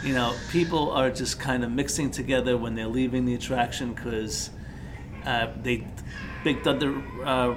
[0.04, 4.50] you know, people are just kind of mixing together when they're leaving the attraction because
[5.24, 5.86] uh, they,
[6.44, 7.54] Big Thunder, uh,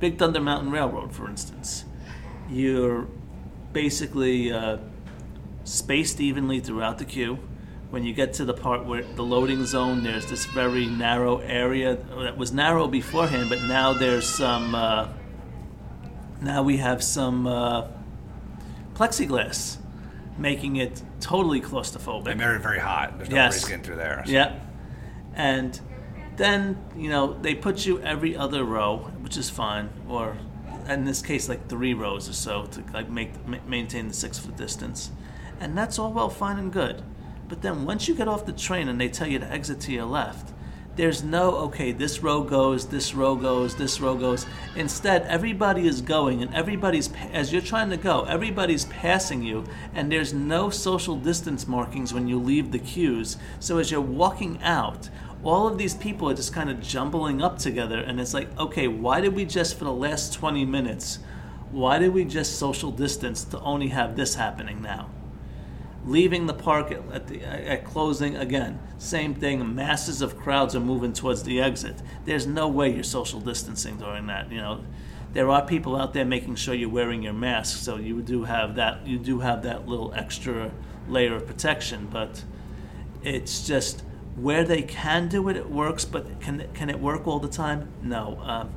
[0.00, 1.84] Big Thunder Mountain Railroad, for instance,
[2.50, 3.06] you're
[3.72, 4.78] basically uh,
[5.64, 7.38] spaced evenly throughout the queue.
[7.90, 11.96] When you get to the part where the loading zone, there's this very narrow area
[11.96, 14.74] that was narrow beforehand, but now there's some.
[14.74, 15.08] Uh,
[16.40, 17.86] now we have some uh,
[18.94, 19.76] plexiglass,
[20.38, 22.28] making it totally claustrophobic.
[22.28, 23.16] and very very hot.
[23.18, 23.52] There's no Yes.
[23.54, 24.22] breeze getting through there.
[24.26, 24.54] so- Yeah.
[25.34, 25.80] And
[26.36, 30.36] then, you know, they put you every other row, which is fine, or
[30.88, 33.32] in this case, like three rows or so to like make
[33.66, 35.10] maintain the six foot distance.
[35.60, 37.02] And that's all well, fine and good.
[37.48, 39.92] But then once you get off the train and they tell you to exit to
[39.92, 40.51] your left,
[40.94, 44.44] There's no, okay, this row goes, this row goes, this row goes.
[44.76, 50.12] Instead, everybody is going and everybody's, as you're trying to go, everybody's passing you, and
[50.12, 53.38] there's no social distance markings when you leave the queues.
[53.58, 55.08] So as you're walking out,
[55.42, 58.86] all of these people are just kind of jumbling up together, and it's like, okay,
[58.86, 61.20] why did we just, for the last 20 minutes,
[61.70, 65.08] why did we just social distance to only have this happening now?
[66.04, 68.80] Leaving the park at, at, the, at closing again.
[68.98, 71.96] Same thing masses of crowds are moving towards the exit.
[72.24, 74.84] There's no way you're social distancing during that you know.
[75.32, 78.74] There are people out there making sure you're wearing your mask so you do have
[78.76, 80.70] that you do have that little extra
[81.08, 82.44] layer of protection but
[83.22, 84.02] it's just
[84.36, 87.88] where they can do it it works but can, can it work all the time?
[88.02, 88.38] No.
[88.42, 88.74] Um,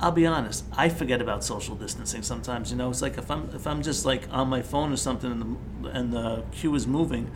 [0.00, 0.64] I'll be honest.
[0.76, 2.70] I forget about social distancing sometimes.
[2.70, 5.30] You know, it's like if I'm if I'm just like on my phone or something
[5.30, 7.30] and the, and the queue is moving,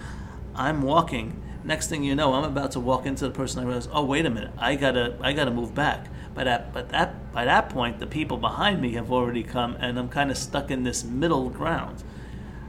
[0.55, 1.43] I'm walking.
[1.65, 3.63] Next thing you know, I'm about to walk into the person.
[3.63, 6.07] I realize, oh wait a minute, I gotta I gotta move back.
[6.35, 9.99] But at but that by that point, the people behind me have already come, and
[9.99, 12.05] I'm kind of stuck in this middle ground.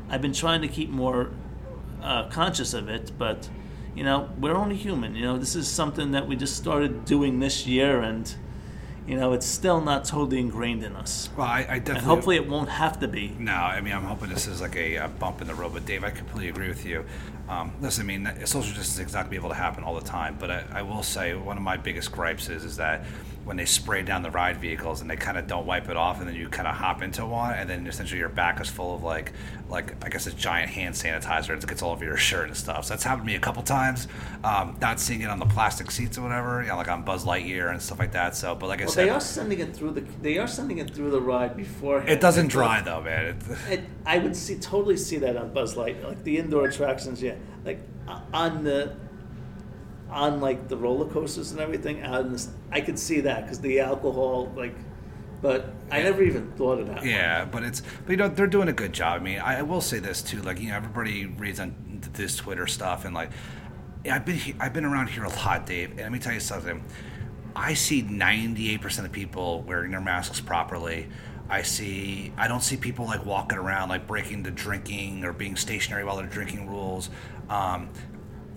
[0.10, 1.32] I've been trying to keep more
[2.02, 3.50] uh, conscious of it, but
[3.96, 5.16] you know, we're only human.
[5.16, 8.36] You know, this is something that we just started doing this year, and
[9.08, 11.30] you know, it's still not totally ingrained in us.
[11.36, 11.96] Well, I, I definitely.
[11.96, 13.36] And hopefully it won't have to be.
[13.38, 15.74] No, I mean, I'm hoping this is like a, a bump in the road.
[15.74, 17.06] But Dave, I completely agree with you.
[17.50, 19.96] Um, listen, I mean, social distancing is not going to be able to happen all
[19.96, 20.38] the time.
[20.40, 23.04] But I, I will say one of my biggest gripes is is that
[23.46, 26.20] when they spray down the ride vehicles and they kind of don't wipe it off,
[26.20, 28.96] and then you kind of hop into one, and then essentially your back is full
[28.96, 29.34] of like,
[29.70, 31.50] like I guess a giant hand sanitizer.
[31.54, 32.86] And it gets all over your shirt and stuff.
[32.86, 34.08] So that's happened to me a couple times.
[34.44, 37.26] Um, not seeing it on the plastic seats or whatever, you know, like on Buzz
[37.26, 38.36] Lightyear and stuff like that.
[38.36, 40.02] So, but like I Well, said, they are sending it through the.
[40.22, 42.10] They are sending it through the ride beforehand.
[42.10, 43.26] it doesn't dry though, man.
[43.26, 43.36] It,
[43.70, 47.22] And I would see totally see that on Buzz Light, like the indoor attractions.
[47.22, 48.96] Yeah, like uh, on the
[50.14, 52.02] on like the roller coasters and everything.
[52.02, 54.76] Out in this, I could see that because the alcohol, like.
[55.42, 57.04] But I never even thought of that.
[57.04, 59.20] Yeah, but it's but you know they're doing a good job.
[59.20, 60.42] I mean, I, will say this too.
[60.42, 63.30] Like you know, everybody reads on this Twitter stuff, and like
[64.06, 65.92] yeah, I've been he- I've been around here a lot, Dave.
[65.92, 66.82] And let me tell you something.
[67.58, 71.10] I see ninety eight percent of people wearing their masks properly.
[71.50, 75.56] I see I don't see people like walking around like breaking the drinking or being
[75.56, 77.10] stationary while they're drinking rules.
[77.50, 77.90] Um,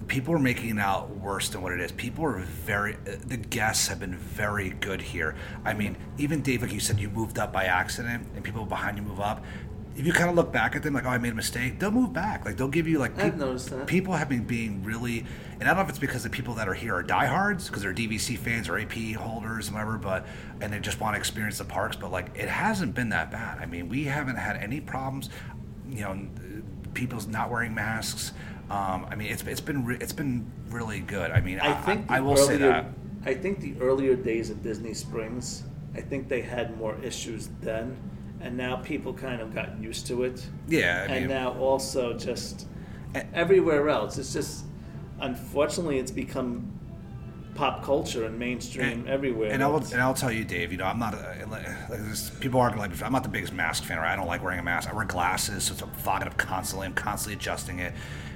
[0.08, 1.92] people are making it out worse than what it is.
[1.92, 5.34] People are very, uh, the guests have been very good here.
[5.64, 8.96] I mean, even Dave, like you said, you moved up by accident, and people behind
[8.96, 9.44] you move up.
[9.96, 11.90] If you kind of look back at them, like, oh, I made a mistake, they'll
[11.90, 12.44] move back.
[12.44, 13.86] Like, they'll give you, like, I've noticed that.
[13.86, 15.24] people have been being really,
[15.58, 17.82] and I don't know if it's because the people that are here are diehards, because
[17.82, 20.26] they're DVC fans or AP holders, whatever, but,
[20.60, 23.58] and they just want to experience the parks, but, like, it hasn't been that bad.
[23.58, 25.30] I mean, we haven't had any problems,
[25.88, 26.28] you know,
[26.92, 28.32] people's not wearing masks.
[28.70, 31.30] Um, I mean, it's it's been re- it's been really good.
[31.30, 32.86] I mean, I, I think the I, will earlier, say that.
[33.24, 35.62] I think the earlier days of Disney Springs,
[35.94, 37.96] I think they had more issues then,
[38.40, 40.44] and now people kind of got used to it.
[40.68, 42.66] Yeah, I and mean- now also just
[43.32, 44.64] everywhere else, it's just
[45.20, 46.70] unfortunately it's become
[47.56, 49.50] pop culture and mainstream everywhere.
[49.50, 50.70] And I will, and I'll tell you, Dave.
[50.72, 51.14] You know, I'm not.
[51.14, 53.98] A, like, people are like, I'm not the biggest mask fan.
[53.98, 54.12] Right?
[54.12, 54.88] I don't like wearing a mask.
[54.88, 56.86] I wear glasses, so it's I'm fogging up constantly.
[56.86, 57.92] I'm constantly adjusting it.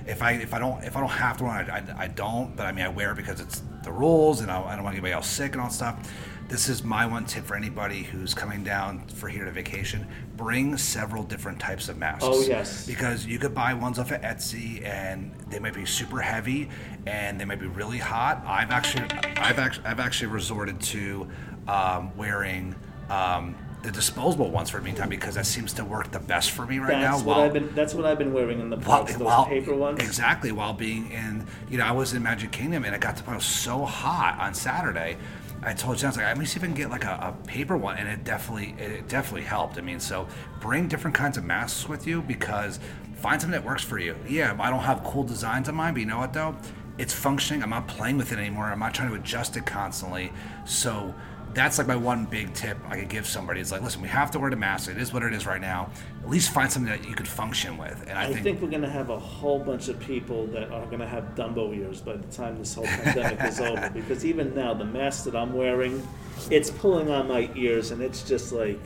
[0.06, 2.08] If I if I don't if I don't have to wear it, I, I, I
[2.08, 2.56] don't.
[2.56, 4.94] But I mean, I wear it because it's the rules, and I, I don't want
[4.94, 6.12] anybody else sick and all that stuff.
[6.50, 10.04] This is my one tip for anybody who's coming down for here to vacation.
[10.36, 12.24] Bring several different types of masks.
[12.26, 12.88] Oh, yes.
[12.88, 16.68] Because you could buy ones off of Etsy, and they might be super heavy,
[17.06, 18.42] and they might be really hot.
[18.44, 19.04] I've actually,
[19.36, 21.28] I've actually, I've actually resorted to
[21.68, 22.74] um, wearing
[23.10, 26.66] um, the disposable ones for the meantime because that seems to work the best for
[26.66, 27.12] me right now.
[27.12, 27.74] that's what while- I've been.
[27.74, 29.12] That's what I've been wearing in the while, parks.
[29.14, 30.00] Those while- paper ones.
[30.00, 30.52] Exactly.
[30.52, 33.28] While being in, you know, I was in Magic Kingdom and it got to the
[33.28, 35.16] point so hot on Saturday.
[35.62, 37.34] I told Jen, I was like, let me see if I can get like a,
[37.38, 39.76] a paper one, and it definitely, it definitely helped.
[39.76, 40.26] I mean, so
[40.58, 42.80] bring different kinds of masks with you because
[43.16, 44.16] find something that works for you.
[44.26, 46.56] Yeah, I don't have cool designs on mine, but you know what though?
[46.96, 47.62] It's functioning.
[47.62, 48.66] I'm not playing with it anymore.
[48.66, 50.32] I'm not trying to adjust it constantly.
[50.64, 51.14] So
[51.54, 53.60] that's like my one big tip I could give somebody.
[53.60, 54.88] It's like, listen, we have to wear the mask.
[54.90, 55.90] It is what it is right now.
[56.22, 58.04] At least find something that you could function with.
[58.08, 60.86] And I, I think, we're going to have a whole bunch of people that are
[60.86, 63.90] going to have Dumbo ears by the time this whole pandemic is over.
[63.90, 66.06] Because even now, the mask that I'm wearing,
[66.50, 68.80] it's pulling on my ears, and it's just like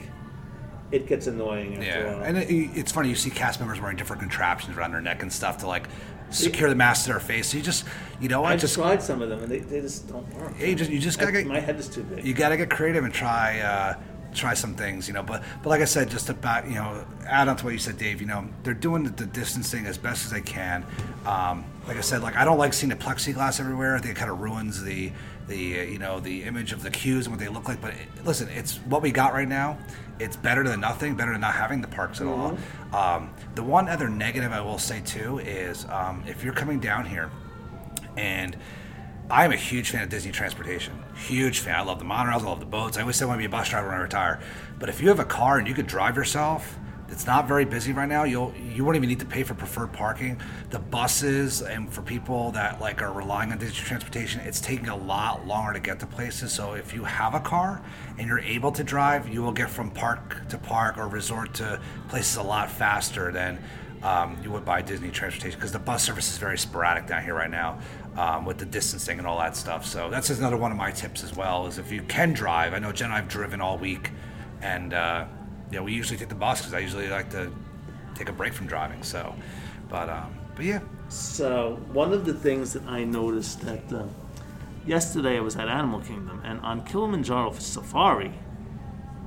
[0.92, 2.22] it gets annoying after a Yeah, while.
[2.24, 5.32] and it, it's funny you see cast members wearing different contraptions around their neck and
[5.32, 5.88] stuff to like
[6.30, 7.48] secure the masks in their face.
[7.50, 7.84] So you just,
[8.20, 10.52] you know what, I've just tried some of them, and they, they just don't work.
[10.58, 12.24] Yeah, you just- you just gotta My- get- my head is too big.
[12.24, 13.94] you got to get creative and try uh,
[14.34, 15.22] try some things, you know.
[15.22, 17.98] But but like I said, just about you know, add on to what you said,
[17.98, 18.20] Dave.
[18.20, 20.84] You know, they're doing the, the distancing as best as they can.
[21.24, 23.94] Um, like I said, like I don't like seeing the plexiglass everywhere.
[23.94, 25.12] I think it kind of ruins the
[25.46, 27.80] the uh, you know the image of the queues and what they look like.
[27.80, 29.78] But it, listen, it's what we got right now.
[30.18, 31.16] It's better than nothing.
[31.16, 32.56] Better than not having the parks at all.
[32.92, 37.04] Um, the one other negative I will say too is um, if you're coming down
[37.04, 37.30] here
[38.16, 38.56] and
[39.30, 41.02] I'm a huge fan of Disney transportation.
[41.16, 41.76] Huge fan.
[41.76, 42.42] I love the monorails.
[42.42, 42.98] I love the boats.
[42.98, 44.40] I always say I want to be a bus driver when I retire.
[44.78, 47.92] But if you have a car and you could drive yourself, it's not very busy
[47.92, 48.24] right now.
[48.24, 50.40] You'll you won't even need to pay for preferred parking.
[50.70, 54.96] The buses and for people that like are relying on Disney transportation, it's taking a
[54.96, 56.52] lot longer to get to places.
[56.52, 57.82] So if you have a car
[58.18, 61.80] and you're able to drive, you will get from park to park or resort to
[62.08, 63.62] places a lot faster than
[64.02, 67.34] um, you would by Disney transportation because the bus service is very sporadic down here
[67.34, 67.78] right now
[68.16, 69.86] um, with the distancing and all that stuff.
[69.86, 71.66] So that's another one of my tips as well.
[71.66, 74.10] Is if you can drive, I know Jen and I've driven all week,
[74.60, 75.26] and uh,
[75.70, 77.50] yeah, we usually take the bus because I usually like to
[78.14, 79.02] take a break from driving.
[79.02, 79.34] So,
[79.88, 84.04] but um, but yeah, So one of the things that I noticed that uh,
[84.86, 88.32] yesterday I was at Animal Kingdom and on Kilimanjaro Safari,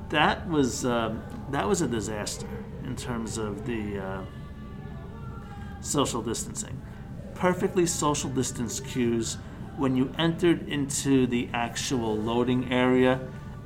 [0.09, 2.47] that was um, that was a disaster
[2.83, 4.21] in terms of the uh,
[5.81, 6.81] social distancing.
[7.35, 9.37] Perfectly social distance queues
[9.77, 13.19] when you entered into the actual loading area.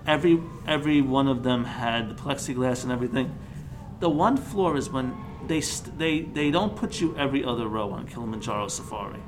[0.07, 3.35] Every every one of them had the plexiglass and everything.
[3.99, 5.15] The one floor is when
[5.47, 9.19] they st- they they don't put you every other row on Kilimanjaro Safari.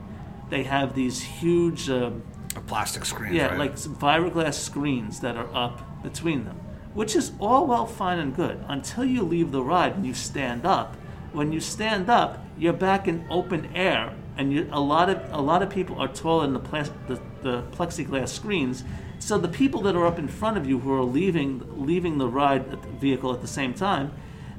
[0.49, 1.89] They have these huge.
[1.89, 2.23] Um,
[2.55, 3.33] a plastic screen.
[3.33, 3.57] yeah, right?
[3.57, 6.59] like fiberglass screens that are up between them,
[6.93, 10.65] which is all well, fine and good until you leave the ride and you stand
[10.65, 10.95] up.
[11.31, 15.41] When you stand up, you're back in open air, and you, a lot of a
[15.41, 18.83] lot of people are taller than the, plas- the the plexiglass screens.
[19.23, 22.27] So the people that are up in front of you who are leaving leaving the
[22.27, 24.11] ride the vehicle at the same time,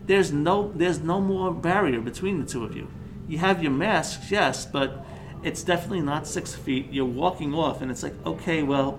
[0.07, 2.89] there's no there's no more barrier between the two of you.
[3.29, 5.05] You have your masks, yes, but
[5.43, 6.91] it's definitely not six feet.
[6.91, 8.99] You're walking off, and it's like, okay, well,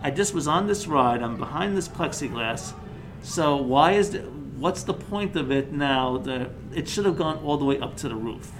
[0.00, 1.22] I just was on this ride.
[1.22, 2.72] I'm behind this plexiglass.
[3.20, 4.24] So why is it?
[4.56, 6.16] What's the point of it now?
[6.16, 8.50] The it should have gone all the way up to the roof.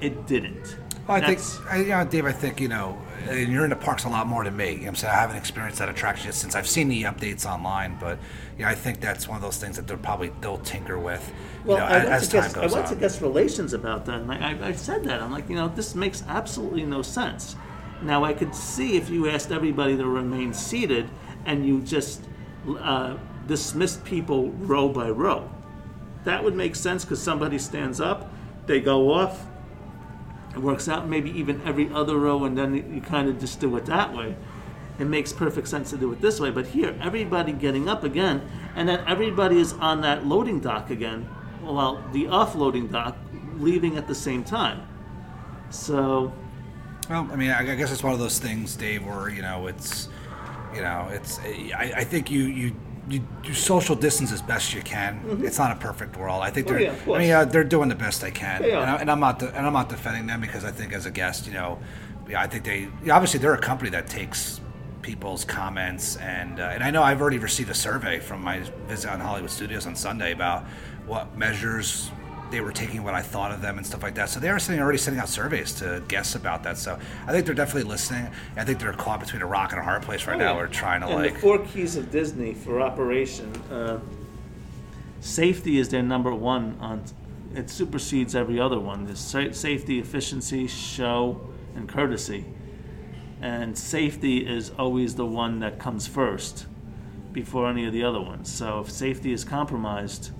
[0.00, 0.76] It didn't.
[1.08, 2.98] Well, I That's- think, I, you know, Dave, I think, you know,
[3.30, 4.66] and you're in the parks a lot more than me.
[4.66, 5.14] You know what I'm saying?
[5.14, 8.18] I haven't experienced that attraction yet since I've seen the updates online, but
[8.58, 11.32] yeah, I think that's one of those things that they'll probably they'll tinker with,
[11.64, 13.00] you know, I as, went, as to time guest, I goes went to on.
[13.00, 15.22] guest relations about that, and I, I, I said that.
[15.22, 17.56] I'm like, you know, this makes absolutely no sense.
[18.02, 21.08] Now, I could see if you asked everybody to remain seated
[21.46, 22.22] and you just
[22.78, 23.16] uh,
[23.46, 25.50] dismissed people row by row.
[26.24, 28.30] That would make sense because somebody stands up,
[28.66, 29.46] they go off,
[30.54, 33.76] it works out maybe even every other row, and then you kind of just do
[33.76, 34.36] it that way.
[34.98, 36.50] It makes perfect sense to do it this way.
[36.50, 38.42] But here, everybody getting up again,
[38.74, 41.28] and then everybody is on that loading dock again,
[41.62, 43.16] well, the offloading dock,
[43.56, 44.86] leaving at the same time.
[45.70, 46.32] So,
[47.08, 50.08] Well, I mean, I guess it's one of those things, Dave, where you know it's,
[50.74, 51.38] you know, it's.
[51.40, 52.76] I, I think you you.
[53.08, 55.20] You, you social distance as best you can.
[55.42, 56.42] It's not a perfect world.
[56.42, 56.74] I think Mm-hmm.
[56.76, 56.82] Oh, they're.
[57.06, 58.66] yeah, I mean, uh, they're doing the best they can, are.
[58.68, 59.38] and, I, and I'm not.
[59.38, 61.78] De- and I'm not defending them because I think as a guest, you know,
[62.28, 62.88] yeah, I think they.
[63.04, 64.60] Yeah, obviously, they're a company that takes
[65.00, 69.08] people's comments and uh, and I know I've already received a survey from my visit
[69.10, 70.64] on Hollywood Studios on Sunday about
[71.06, 72.10] what measures
[72.50, 74.30] they were taking, what I thought of them, and stuff like that.
[74.30, 76.78] So they are sending, already sending out surveys to guests about that.
[76.78, 78.30] So I think they're definitely listening.
[78.56, 80.56] I think they're caught between a rock and a hard place right now.
[80.56, 81.34] We're trying to Oh, and like.
[81.34, 83.54] the four keys of Disney for operation.
[83.70, 84.00] Uh,
[85.20, 87.02] safety is their number one on.
[87.54, 89.04] It supersedes every other one.
[89.06, 89.20] There's
[89.56, 91.40] safety, efficiency, show,
[91.74, 92.44] and courtesy.
[93.40, 96.66] And safety is always the one that comes first,
[97.32, 98.52] before any of the other ones.
[98.52, 100.30] So if safety is compromised,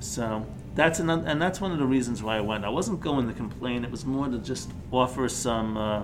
[0.00, 0.46] so
[0.78, 2.64] that's another, and that's one of the reasons why I went.
[2.64, 3.84] I wasn't going to complain.
[3.84, 5.76] It was more to just offer some.
[5.76, 6.02] Uh,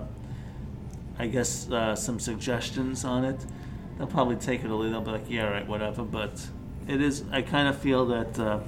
[1.17, 3.39] I guess, uh, some suggestions on it.
[3.97, 6.03] They'll probably take it a little, they'll be like, yeah, right, whatever.
[6.03, 6.45] But
[6.87, 8.59] it is, I kind of feel that uh,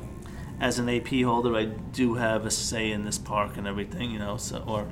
[0.59, 4.19] as an AP holder, I do have a say in this park and everything, you
[4.19, 4.87] know, so, or,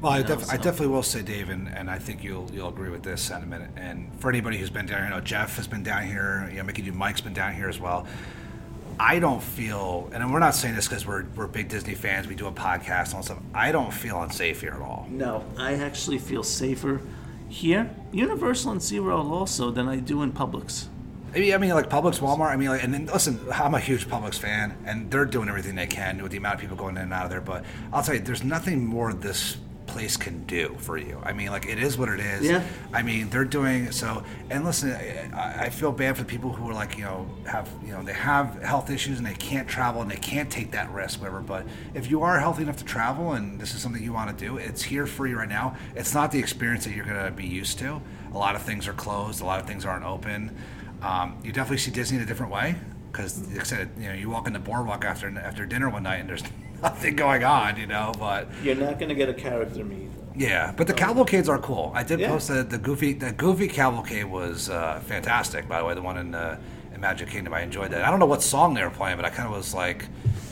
[0.00, 2.68] Well, I, know, def- I definitely will say, Dave, and, and I think you'll you'll
[2.68, 3.72] agree with this sentiment.
[3.76, 6.48] And for anybody who's been down here, you know, Jeff has been down here.
[6.50, 8.06] You know, Mickey, Mike's been down here as well.
[8.98, 12.26] I don't feel, and we're not saying this because we're, we're big Disney fans.
[12.26, 13.38] We do a podcast and all stuff.
[13.54, 15.06] I don't feel unsafe here at all.
[15.10, 17.00] no, I actually feel safer
[17.48, 20.86] here, Universal and SeaWorld also, than I do in Publix.
[21.34, 22.50] I mean, I mean, like Publix, Walmart.
[22.50, 25.74] I mean, like, and then listen, I'm a huge Publix fan, and they're doing everything
[25.74, 27.40] they can with the amount of people going in and out of there.
[27.40, 31.20] But I'll tell you, there's nothing more this place can do for you.
[31.24, 32.44] I mean, like it is what it is.
[32.44, 32.64] Yeah.
[32.92, 34.24] I mean, they're doing so.
[34.50, 34.92] And listen,
[35.34, 38.02] I, I feel bad for the people who are like, you know, have you know
[38.02, 41.40] they have health issues and they can't travel and they can't take that risk, whatever.
[41.40, 44.44] But if you are healthy enough to travel and this is something you want to
[44.44, 45.76] do, it's here for you right now.
[45.94, 48.00] It's not the experience that you're gonna be used to.
[48.32, 49.40] A lot of things are closed.
[49.40, 50.56] A lot of things aren't open.
[51.02, 52.74] Um, you definitely see Disney in a different way
[53.10, 56.02] because, like I said, you know, you walk in the boardwalk after after dinner one
[56.02, 56.42] night and there's
[56.82, 58.12] nothing going on, you know.
[58.18, 60.10] But You're not going to get a character meet.
[60.34, 61.92] yeah, but the cavalcades are cool.
[61.94, 62.28] I did Yeah.
[62.28, 65.68] post the, the goofy the goofy cavalcade was uh, fantastic.
[65.68, 66.58] By the way, the one in, uh,
[66.94, 68.04] in Magic Kingdom, I enjoyed that.
[68.04, 70.06] I don't know what song they were playing, but I kind of was like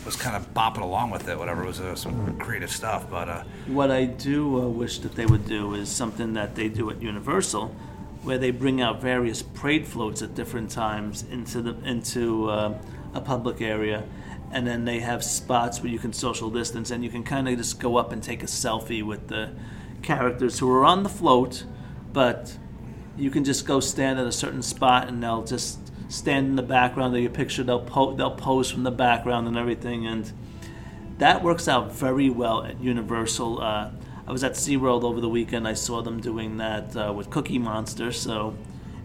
[0.04, 1.38] was kind of bopping along with it.
[1.38, 3.08] Whatever it was uh, some creative stuff.
[3.10, 6.68] But uh, What I do uh, wish that they would do is something that they
[6.68, 7.74] do at Universal,
[8.22, 12.74] where they bring out various parade floats at different times into the into uh,
[13.14, 14.04] a public area,
[14.54, 17.56] and then they have spots where you can social distance and you can kind of
[17.58, 19.50] just go up and take a selfie with the
[20.00, 21.64] characters who are on the float,
[22.12, 22.56] but
[23.16, 26.62] you can just go stand at a certain spot and they'll just stand in the
[26.62, 27.64] background of your picture.
[27.64, 30.32] They'll po- they'll pose from the background and everything and
[31.18, 33.60] that works out very well at Universal.
[33.60, 33.90] Uh,
[34.24, 35.66] I was at SeaWorld over the weekend.
[35.66, 38.12] I saw them doing that uh, with Cookie Monster.
[38.12, 38.56] So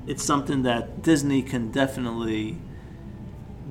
[0.05, 2.57] it's something that Disney can definitely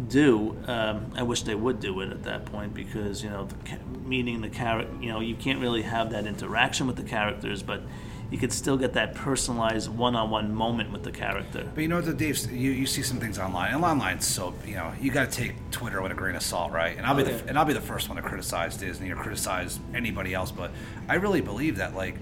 [0.09, 0.57] do.
[0.67, 3.79] Um, I wish they would do it at that point because, you know, the, ca-
[4.05, 7.83] meeting the character, you know, you can't really have that interaction with the characters, but
[8.31, 11.71] you could still get that personalized one on one moment with the character.
[11.75, 12.39] But you know what, Dave?
[12.53, 15.55] You, you see some things online, and online's so you know you got to take
[15.71, 16.95] Twitter with a grain of salt, right?
[16.97, 17.43] And I'll be Oh, the yeah.
[17.49, 20.71] and I'll be the first one to criticize Disney or criticize anybody else, but
[21.09, 22.17] I really believe that like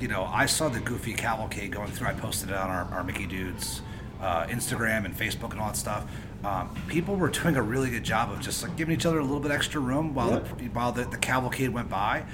[0.00, 2.08] you know I saw the Goofy cavalcade going through.
[2.08, 3.82] I posted it on our, our Mickey Dudes
[4.20, 6.04] uh, Instagram and Facebook and all that stuff.
[6.44, 9.22] Um, people were doing a really good job of just like giving each other a
[9.22, 12.24] little bit extra room while the, while the, the cavalcade went by,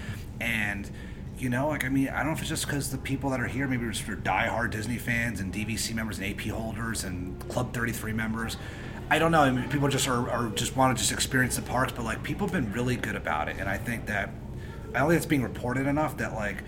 [0.40, 0.90] and
[1.38, 3.40] you know, like I mean, I don't know if it's just because the people that
[3.40, 7.38] are here, maybe it's for diehard Disney fans and DVC members and AP holders and
[7.48, 8.56] Club 33 members.
[9.10, 9.40] I don't know.
[9.40, 12.22] I mean, people just are, are just want to just experience the parks, but like
[12.22, 14.30] people have been really good about it, and I think that
[14.94, 16.62] I don't think it's being reported enough that like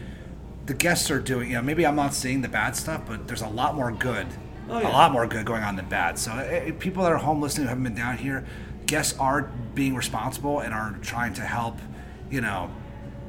[0.66, 1.51] the guests are doing.
[1.51, 4.26] You know, maybe I'm not seeing the bad stuff, but there's a lot more good,
[4.71, 4.89] Oh, yeah.
[4.89, 6.18] a lot more good going on than bad.
[6.18, 8.45] So eh, people that are home listening who haven't been down here,
[8.87, 11.79] guests are being responsible and are trying to help.
[12.31, 12.71] You know,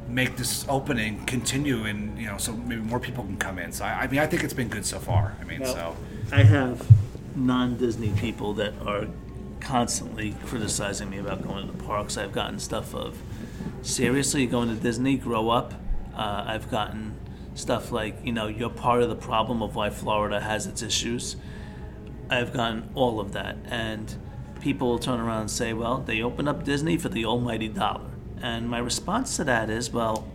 [0.07, 3.85] make this opening continue and you know so maybe more people can come in so
[3.85, 5.95] i, I mean i think it's been good so far i mean so
[6.31, 6.85] I have
[7.35, 9.07] non-Disney people that are
[9.59, 12.17] constantly criticizing me about going to the parks.
[12.17, 13.17] I've gotten stuff of,
[13.81, 15.73] seriously, going to Disney, grow up.
[16.15, 17.15] Uh, I've gotten
[17.53, 21.35] stuff like, you know, you're part of the problem of why Florida has its issues.
[22.29, 24.13] I've gotten all of that, and
[24.61, 28.09] people will turn around and say, well, they opened up Disney for the almighty dollar.
[28.41, 30.27] And my response to that is, well,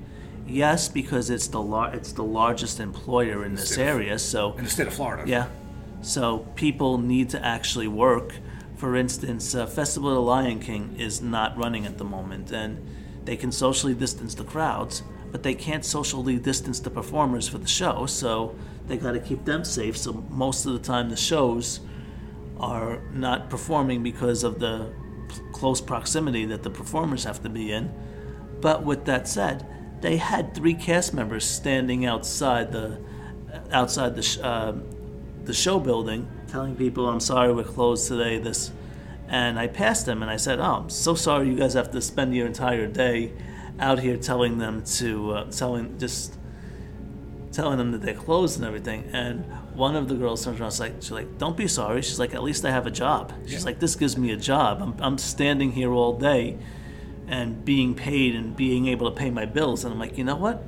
[0.47, 4.53] yes, because it's the lar- it's the largest employer in this state of- area, so
[4.55, 5.47] in the state of florida yeah.
[6.03, 8.35] So people need to actually work.
[8.77, 12.87] For instance, uh, Festival of the Lion King is not running at the moment, and
[13.25, 15.03] they can socially distance the crowds,
[15.37, 18.07] but they can't socially distance the performers for the show.
[18.07, 18.57] So
[18.87, 19.95] they got to keep them safe.
[19.95, 21.81] So most of the time, the shows
[22.59, 24.91] are not performing because of the
[25.53, 27.93] close proximity that the performers have to be in.
[28.63, 29.67] But with that said,
[30.01, 32.99] they had three cast members standing outside the
[33.71, 34.73] outside the sh- uh,
[35.45, 38.73] the show building, telling people, "I'm sorry, we're closed today." This,
[39.29, 41.49] and I passed them and I said, "Oh, I'm so sorry.
[41.49, 43.33] You guys have to spend your entire day
[43.79, 46.35] out here telling them to uh, telling just
[47.53, 50.81] telling them that they're closed and everything." And one of the girls turns around, she's
[50.81, 53.65] like, "She's like, don't be sorry." She's like, "At least I have a job." She's
[53.65, 54.81] like, "This gives me a job.
[54.83, 56.59] I'm I'm standing here all day."
[57.29, 60.37] And being paid and being able to pay my bills, and I'm like, you know
[60.37, 60.63] what?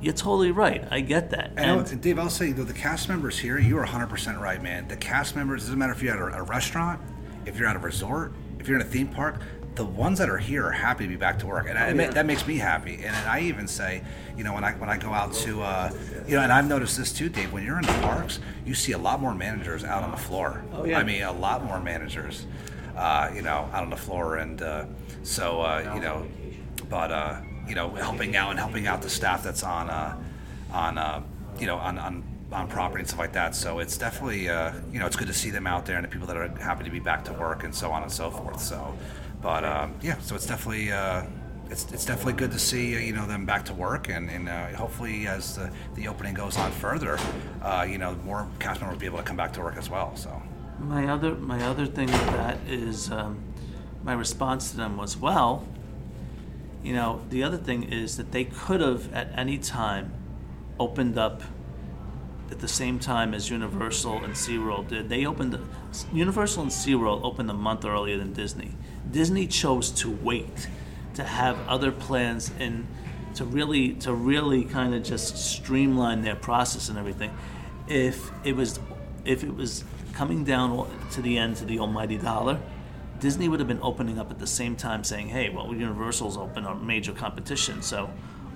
[0.00, 0.84] You're totally right.
[0.90, 1.52] I get that.
[1.56, 4.88] And- and Dave, I'll say though the cast members here, you are 100% right, man.
[4.88, 7.00] The cast members, doesn't matter if you're at a, a restaurant,
[7.46, 9.42] if you're at a resort, if you're in a theme park,
[9.80, 12.10] the ones that are here are happy to be back to work, and I, yeah.
[12.10, 12.96] that makes me happy.
[12.96, 14.02] And, then I even say,
[14.36, 15.90] you know, when I when I go out to, uh,
[16.28, 17.50] you know, and I've noticed this too, Dave.
[17.50, 20.62] When you're in the parks, you see a lot more managers out on the floor.
[20.74, 20.98] Oh, yeah.
[20.98, 22.44] I mean, a lot more managers,
[22.94, 24.84] uh, you know, out on the floor, and uh,
[25.22, 26.26] so uh, you know,
[26.90, 30.14] but uh, you know, helping out and helping out the staff that's on uh,
[30.74, 31.22] on uh,
[31.58, 32.22] you know on, on
[32.52, 33.54] on property and stuff like that.
[33.54, 36.08] So it's definitely uh, you know it's good to see them out there and the
[36.08, 38.60] people that are happy to be back to work and so on and so forth.
[38.60, 38.94] So,
[39.40, 40.92] but um, yeah, so it's definitely.
[40.92, 41.24] Uh,
[41.70, 44.48] it's, it's definitely good to see uh, you know them back to work and, and
[44.48, 47.16] uh, hopefully as the, the opening goes on further
[47.62, 49.88] uh, you know more cast members will be able to come back to work as
[49.88, 50.42] well so
[50.80, 53.40] My other my other thing with that is um,
[54.02, 55.66] my response to them was, well,
[56.82, 60.12] you know, the other thing is that they could have at any time
[60.78, 61.42] opened up
[62.50, 65.08] at the same time as Universal and SeaWorld did.
[65.08, 65.58] They opened,
[66.12, 68.72] Universal and SeaWorld opened a month earlier than Disney.
[69.10, 70.68] Disney chose to wait
[71.14, 72.86] to have other plans and
[73.34, 77.36] to really to really kind of just streamline their process and everything.
[77.88, 78.78] If it was
[79.24, 82.60] if it was coming down to the end to the almighty dollar,
[83.20, 86.64] Disney would have been opening up at the same time saying, "Hey, well, Universal's open
[86.64, 88.10] a major competition, so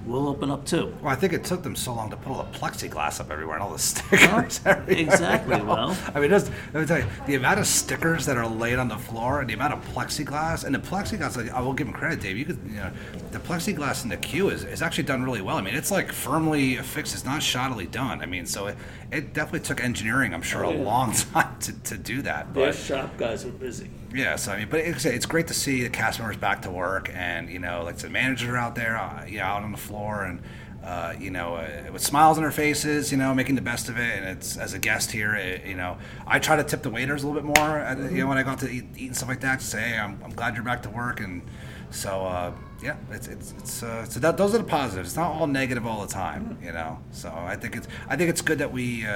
[0.06, 2.42] we'll open up too." Well, I think it took them so long to put all
[2.42, 4.60] the plexiglass up everywhere and all the stickers.
[4.64, 5.72] everywhere, exactly, you know?
[5.72, 5.98] well.
[6.14, 8.88] I mean, just, let me tell you, the amount of stickers that are laid on
[8.88, 12.20] the floor and the amount of plexiglass, and the plexiglass, I will give them credit,
[12.20, 12.36] Dave.
[12.36, 12.90] You could, you know,
[13.32, 15.56] the plexiglass in the queue is, is actually done really well.
[15.56, 17.14] I mean, it's like firmly affixed.
[17.14, 18.20] It's not shoddily done.
[18.20, 18.76] I mean, so it,
[19.10, 22.52] it definitely took engineering, I'm sure, Oh, a long time to, to do that.
[22.54, 23.90] Their shop guys were busy.
[24.14, 26.70] Yeah, so I mean, but it's, it's great to see the cast members back to
[26.70, 29.72] work, and you know, like the managers are out there, uh, you know, out on
[29.72, 30.40] the floor, and
[30.84, 33.98] uh, you know, uh, with smiles on their faces, you know, making the best of
[33.98, 34.18] it.
[34.18, 37.24] And it's as a guest here, it, you know, I try to tip the waiters
[37.24, 39.16] a little bit more, uh, you know, when I go out to eat, eat and
[39.16, 41.42] stuff like that, to say, hey, I'm, I'm glad you're back to work, and
[41.90, 42.52] so uh,
[42.82, 45.08] yeah, it's it's it's uh, so that, those are the positives.
[45.10, 47.00] It's not all negative all the time, you know.
[47.10, 49.06] So I think it's I think it's good that we.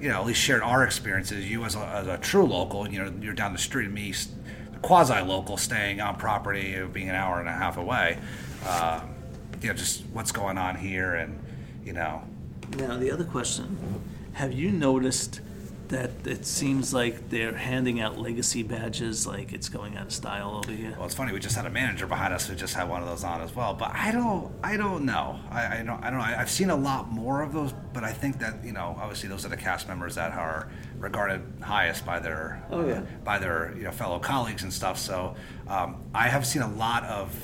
[0.00, 1.50] You know, at least shared our experiences.
[1.50, 4.14] You as a, as a true local, you know, you're down the street, me,
[4.82, 8.18] quasi local, staying on property, being an hour and a half away.
[8.64, 9.00] Uh,
[9.62, 11.38] you know, just what's going on here, and
[11.84, 12.22] you know,
[12.76, 14.02] Now, the other question
[14.34, 15.40] have you noticed
[15.88, 20.60] that it seems like they're handing out legacy badges like it's going out of style
[20.62, 20.92] over here?
[20.96, 21.32] well, it's funny.
[21.32, 23.54] We just had a manager behind us who just had one of those on as
[23.54, 23.74] well.
[23.74, 25.38] But I don't, I don't know.
[25.50, 26.24] I, I don't, I don't know.
[26.24, 29.28] I, I've seen a lot more of those, but I think that you know, obviously,
[29.28, 30.68] those are the cast members that are
[30.98, 33.02] regarded highest by their, Oh, yeah.
[33.24, 34.98] by their you know fellow colleagues and stuff.
[34.98, 35.34] So
[35.68, 37.34] um, I have seen a lot of.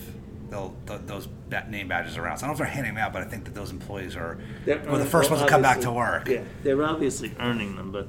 [0.51, 1.28] The, the, those
[1.70, 2.36] name badges around.
[2.36, 4.16] So I don't know if they're handing them out, but I think that those employees
[4.16, 4.36] are
[4.66, 6.28] They're were the first ones to come back to work.
[6.28, 8.09] Yeah, they're obviously earning them, but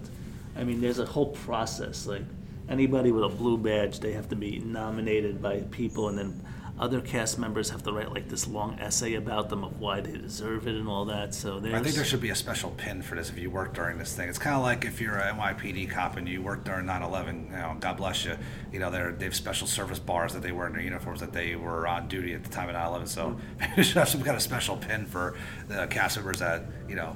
[0.56, 2.06] I mean, there's a whole process.
[2.08, 2.24] Like
[2.70, 6.44] anybody with a blue badge, they have to be nominated by people, and then
[6.80, 10.18] other cast members have to write like this long essay about them of why they
[10.18, 11.34] deserve it and all that.
[11.34, 11.76] So there's.
[11.76, 14.16] I think there should be a special pin for this if you work during this
[14.16, 14.28] thing.
[14.28, 17.52] It's kind of like if you're a NYPD cop and you work during 9/11.
[17.52, 18.36] You know, God bless you.
[18.72, 21.32] You know, they're, they have special service bars that they wear in their uniforms that
[21.32, 23.08] they were on duty at the time of 9/11.
[23.08, 23.76] So mm.
[23.78, 25.36] we should have some kind of special pin for
[25.68, 27.16] the cast members that you know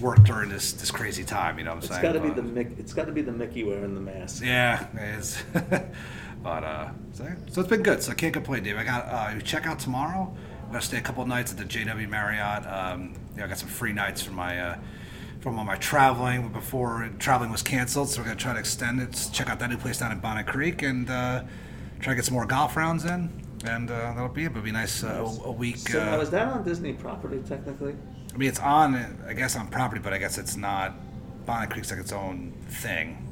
[0.00, 1.58] worked during this this crazy time.
[1.58, 2.04] You know what I'm It's saying?
[2.04, 4.42] It's got to be the Mick, it's got to be the Mickey wearing the mask.
[4.44, 5.42] yeah, it is.
[6.42, 8.02] but uh, so, so it's been good.
[8.02, 8.76] So I can't complain, Dave.
[8.76, 10.34] I got uh, check out tomorrow.
[10.62, 12.66] I'm gonna stay a couple nights at the JW Marriott.
[12.66, 14.78] Um, you know, I got some free nights from my uh,
[15.40, 18.08] from all my traveling before traveling was canceled.
[18.08, 19.28] So we're gonna try to extend it.
[19.32, 21.42] Check out that new place down in Bonnet Creek and uh,
[21.98, 23.30] try to get some more golf rounds in.
[23.64, 24.52] And uh, that'll be it.
[24.52, 25.08] It'll be nice uh,
[25.44, 25.76] a, a week.
[25.78, 27.94] So uh, now is that on Disney property technically?
[28.32, 30.94] I mean, it's on, I guess, on property, but I guess it's not.
[31.46, 33.26] Bonnet Creek's like its own thing.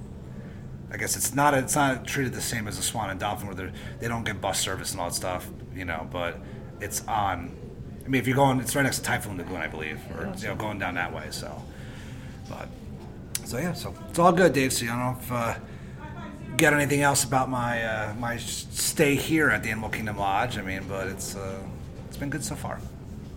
[0.90, 1.55] I guess it's not.
[1.55, 4.59] It's not treated the same as a Swan and Dolphin, where they're- don't get bus
[4.59, 6.09] service and all that stuff, you know.
[6.11, 6.38] But
[6.80, 7.55] it's on.
[8.05, 10.49] I mean, if you're going, it's right next to Typhoon Lagoon, I believe, or you
[10.49, 11.26] know, going down that way.
[11.30, 11.62] So,
[12.49, 12.68] but
[13.44, 14.72] so yeah, so it's all good, Dave.
[14.72, 15.55] So I don't know if uh,
[16.51, 20.57] you got anything else about my uh, my stay here at the Animal Kingdom Lodge.
[20.57, 21.61] I mean, but it's uh,
[22.09, 22.80] it's been good so far.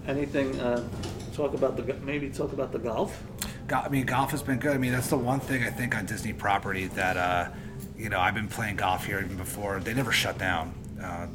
[0.08, 0.58] Anything?
[0.60, 0.88] Uh,
[1.32, 3.24] talk about the maybe talk about the golf.
[3.68, 4.74] Go- I mean, golf has been good.
[4.74, 7.50] I mean, that's the one thing I think on Disney property that, uh,
[7.98, 9.80] you know, I've been playing golf here even before.
[9.80, 10.74] They never shut down.
[11.02, 11.28] Uh,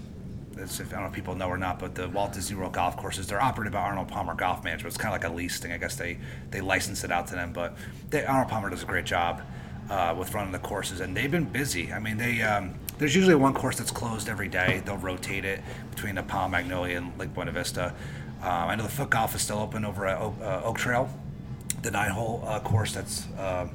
[0.59, 2.97] if, I don't know if people know or not, but the Walt Disney World golf
[2.97, 4.95] courses, they're operated by Arnold Palmer Golf Management.
[4.95, 5.73] It's kind of like a lease thing.
[5.73, 6.19] I guess they,
[6.51, 7.53] they license it out to them.
[7.53, 7.77] But
[8.11, 9.43] they, Arnold Palmer does a great job
[9.91, 11.93] uh, with running the courses, and they've been busy.
[11.93, 14.83] I mean, they um, there's usually one course that's closed every day.
[14.85, 17.95] They'll rotate it between the Palm Magnolia and Lake Buena Vista.
[18.43, 21.11] Um, I know the foot golf is still open over at Oak, uh, Oak Trail
[21.87, 23.69] the nine hole uh, course that's uh,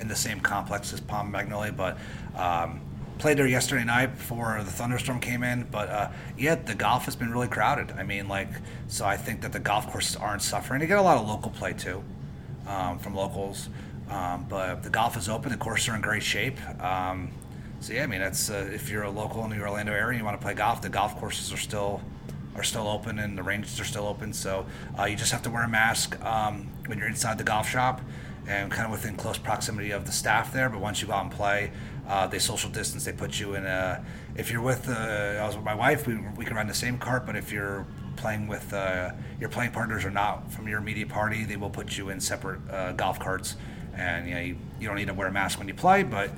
[0.00, 1.98] in the same complex as Palm Magnolia, but
[2.36, 2.80] um,
[3.18, 5.64] played there yesterday night before the thunderstorm came in.
[5.70, 7.92] But uh, yeah, the golf has been really crowded.
[7.92, 8.48] I mean, like,
[8.88, 10.80] so I think that the golf courses aren't suffering.
[10.80, 12.04] They get a lot of local play too
[12.68, 13.68] um, from locals,
[14.10, 15.50] um, but the golf is open.
[15.50, 16.60] The courses are in great shape.
[16.80, 17.32] Um,
[17.80, 20.18] so yeah, I mean, that's uh, if you're a local in the Orlando area and
[20.18, 22.00] you want to play golf, the golf courses are still
[22.56, 24.32] are still open and the ranges are still open.
[24.32, 24.66] So
[24.98, 28.00] uh, you just have to wear a mask um, when you're inside the golf shop
[28.46, 30.68] and kind of within close proximity of the staff there.
[30.68, 31.72] But once you go out and play,
[32.08, 33.04] uh, they social distance.
[33.04, 34.04] They put you in a.
[34.36, 36.98] If you're with, uh, I was with my wife, we, we can ride the same
[36.98, 37.26] cart.
[37.26, 37.86] But if you're
[38.16, 41.98] playing with uh, your playing partners or not from your immediate party, they will put
[41.98, 43.56] you in separate uh, golf carts.
[43.94, 46.30] And you know you, you don't need to wear a mask when you play, but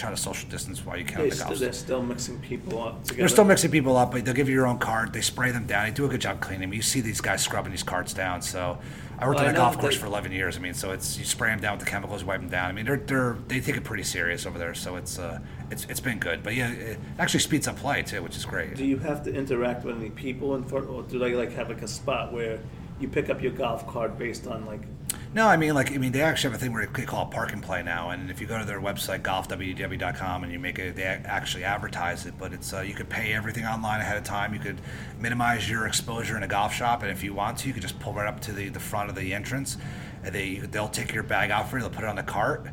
[0.00, 1.18] try to social distance while you can.
[1.22, 3.18] They the st- golf they're still mixing people up together.
[3.20, 5.12] they're still mixing people up, but they'll give you your own cart.
[5.12, 5.84] They spray them down.
[5.86, 6.72] They do a good job cleaning them.
[6.72, 8.40] You see these guys scrubbing these carts down.
[8.42, 8.78] So
[9.18, 10.56] I worked Well, on a golf course they- for 11 years.
[10.56, 12.70] I mean, so it's you spray them down with the chemicals, wipe them down.
[12.70, 14.74] I mean, they're they're they take it pretty serious over there.
[14.74, 15.38] So it's uh
[15.70, 16.42] it's it's been good.
[16.42, 18.74] But yeah, it actually speeds up play too, which is great.
[18.76, 21.68] Do you have to interact with any people in front, or do they like have
[21.68, 22.58] like a spot where
[22.98, 24.82] you pick up your golf cart based on like?
[25.32, 27.30] No, I mean, like, I mean, they actually have a thing where they call it
[27.30, 30.80] park and play now, and if you go to their website, golfwdw.com, and you make
[30.80, 32.34] it, they actually advertise it.
[32.36, 34.52] But it's uh, you could pay everything online ahead of time.
[34.54, 34.80] You could
[35.20, 38.00] minimize your exposure in a golf shop, and if you want to, you could just
[38.00, 39.76] pull right up to the, the front of the entrance,
[40.24, 41.82] and they they'll take your bag out for you.
[41.82, 42.66] They'll put it on the cart.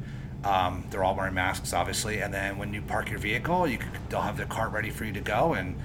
[0.43, 3.91] Um, they're all wearing masks, obviously, and then when you park your vehicle, you could,
[4.09, 5.77] they'll have the cart ready for you to go, and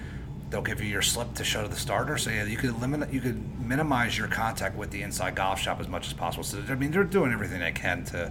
[0.53, 2.19] they'll give you your slip to show to the starter.
[2.19, 5.81] So yeah, you could eliminate, you could minimize your contact with the inside golf shop
[5.81, 6.45] as much as possible.
[6.45, 8.31] So I mean, they're doing everything they can to,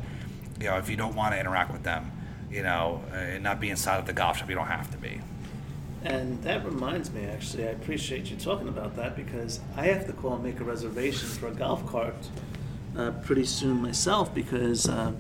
[0.60, 2.12] you know, if you don't want to interact with them,
[2.52, 4.98] you know, uh, and not be inside of the golf shop, you don't have to
[4.98, 5.20] be.
[6.04, 10.14] And that reminds me, actually, I appreciate you talking about that because I have to
[10.14, 12.16] call and make a reservation for a golf cart
[12.98, 15.14] uh, pretty soon myself because uh,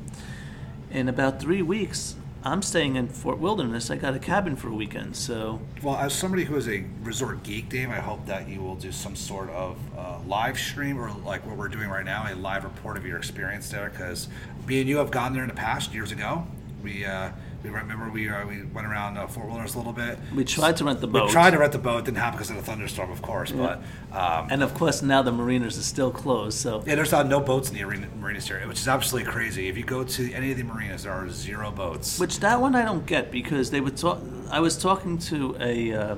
[0.91, 3.91] in about three weeks I'm staying in Fort Wilderness.
[3.91, 7.43] I got a cabin for a weekend, so Well, as somebody who is a resort
[7.43, 11.11] geek, Dave, I hope that you will do some sort of uh, live stream or
[11.23, 13.89] like what we're doing right now, a live report of your experience there.
[13.91, 14.27] Because
[14.65, 16.47] me and you have gone there in the past years ago.
[16.83, 17.29] We uh,
[17.63, 20.17] we remember we uh, we went around uh, Fort Wilderness a little bit.
[20.35, 21.27] we tried to rent the boat.
[21.27, 23.51] We tried to rent the boat, didn't happen because of the thunderstorm, of course.
[23.51, 23.81] But
[24.11, 26.57] um, and of course, now the marinas are still closed.
[26.57, 29.67] So yeah, there's uh, no boats in the arena, marinas here, which is absolutely crazy.
[29.67, 32.19] If you go to any of the marinas, there are zero boats.
[32.19, 34.19] Which that one I don't get because they would talk.
[34.49, 36.15] I was talking to a uh,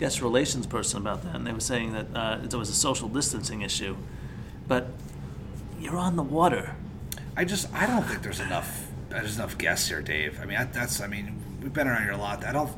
[0.00, 3.08] guest relations person about that, and they were saying that uh, there was a social
[3.08, 3.96] distancing issue,
[4.66, 4.88] but
[5.78, 6.76] you're on the water.
[7.36, 10.38] I just I don't think there's enough there's enough guests here, Dave.
[10.40, 12.44] I mean that, that's I mean we've been around here a lot.
[12.44, 12.70] I don't,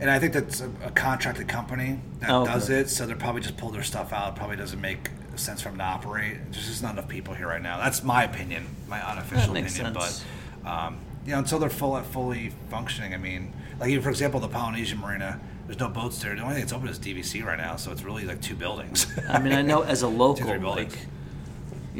[0.00, 2.52] and I think that's a, a contracted company that Oh, okay.
[2.52, 4.36] does it, so they're probably just pull their stuff out.
[4.36, 6.38] Probably doesn't make sense for them to operate.
[6.52, 7.78] There's just not enough people here right now.
[7.78, 9.68] That's my opinion, my unofficial opinion.
[9.70, 10.24] sense.
[10.62, 14.40] But um, you know, until they're full fully functioning, I mean, like even for example,
[14.40, 15.40] the Polynesian Marina.
[15.66, 16.34] There's no boats there.
[16.34, 19.06] The only thing that's open is DVC right now, so it's really like two buildings.
[19.28, 20.96] I mean, I know as a local, buildings.
[20.96, 21.06] like,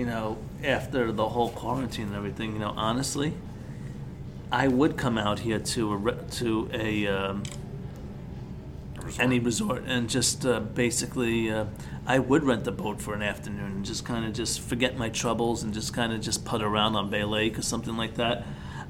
[0.00, 3.34] you know, after the whole quarantine and everything, you know, honestly,
[4.50, 7.42] I would come out here to a re- to a um,
[9.18, 11.66] any resort and just uh, basically, uh,
[12.06, 15.10] I would rent the boat for an afternoon and just kind of just forget my
[15.10, 18.46] troubles and just kind of just put around on Bay Lake or something like that.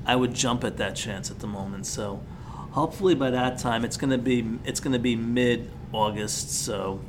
[0.07, 1.87] I would jump at that chance at the moment.
[1.87, 2.23] So,
[2.71, 6.53] hopefully by that time, it's gonna be it's gonna be mid August.
[6.53, 7.01] So,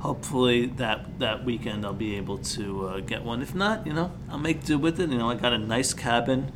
[0.00, 3.42] hopefully that that weekend I'll be able to uh, get one.
[3.42, 5.10] If not, you know, I'll make do with it.
[5.10, 6.52] You know, I got a nice cabin,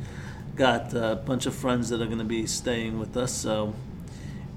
[0.55, 3.31] got a bunch of friends that are gonna be staying with us.
[3.31, 3.73] So,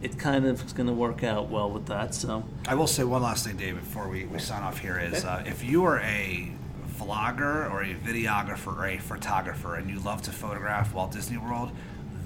[0.03, 2.15] it kind of is gonna work out well with that.
[2.15, 2.45] So.
[2.67, 5.45] I will say one last thing, David, before we, we sign off here is uh,
[5.47, 6.53] if you are a
[6.99, 11.71] vlogger or a videographer or a photographer and you love to photograph Walt Disney World,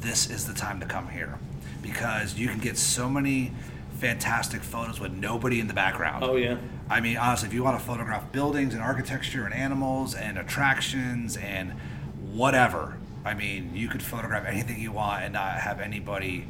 [0.01, 1.39] this is the time to come here
[1.83, 3.53] because you can get so many
[4.03, 6.25] fantastic photos with nobody in the background.
[6.25, 6.57] Oh yeah.
[6.91, 11.37] I mean, honestly, if you want to photograph buildings and architecture and animals and attractions
[11.37, 11.71] and
[12.33, 16.49] whatever, I mean, you could photograph anything you want and not have anybody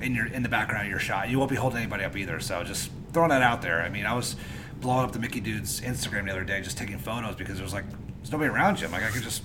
[0.00, 1.28] in your in the background of your shot.
[1.28, 2.38] You won't be holding anybody up either.
[2.38, 3.82] So just throwing that out there.
[3.82, 4.36] I mean, I was
[4.80, 7.74] blowing up the Mickey Dude's Instagram the other day, just taking photos because there was
[7.74, 7.84] like
[8.18, 8.86] there's nobody around you.
[8.86, 9.42] I'm like I could just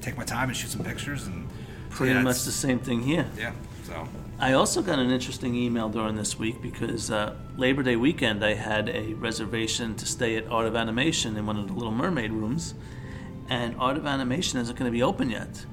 [0.00, 1.48] take my time and shoot some pictures and
[1.90, 3.26] Pretty yeah, much the same thing here.
[3.36, 3.52] yeah.
[3.86, 4.08] So
[4.40, 8.54] I also got an interesting email during this week because uh, Labor Day weekend I
[8.54, 12.32] had a reservation to stay at Art of Animation in one of the Little Mermaid
[12.32, 12.74] rooms,
[13.48, 15.66] and Art of Animation isn't going to be open yet.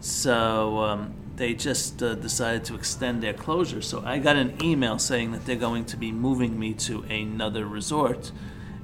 [0.00, 3.82] So um, they just uh, decided to extend their closure.
[3.82, 7.66] So I got an email saying that they're going to be moving me to another
[7.66, 8.32] resort,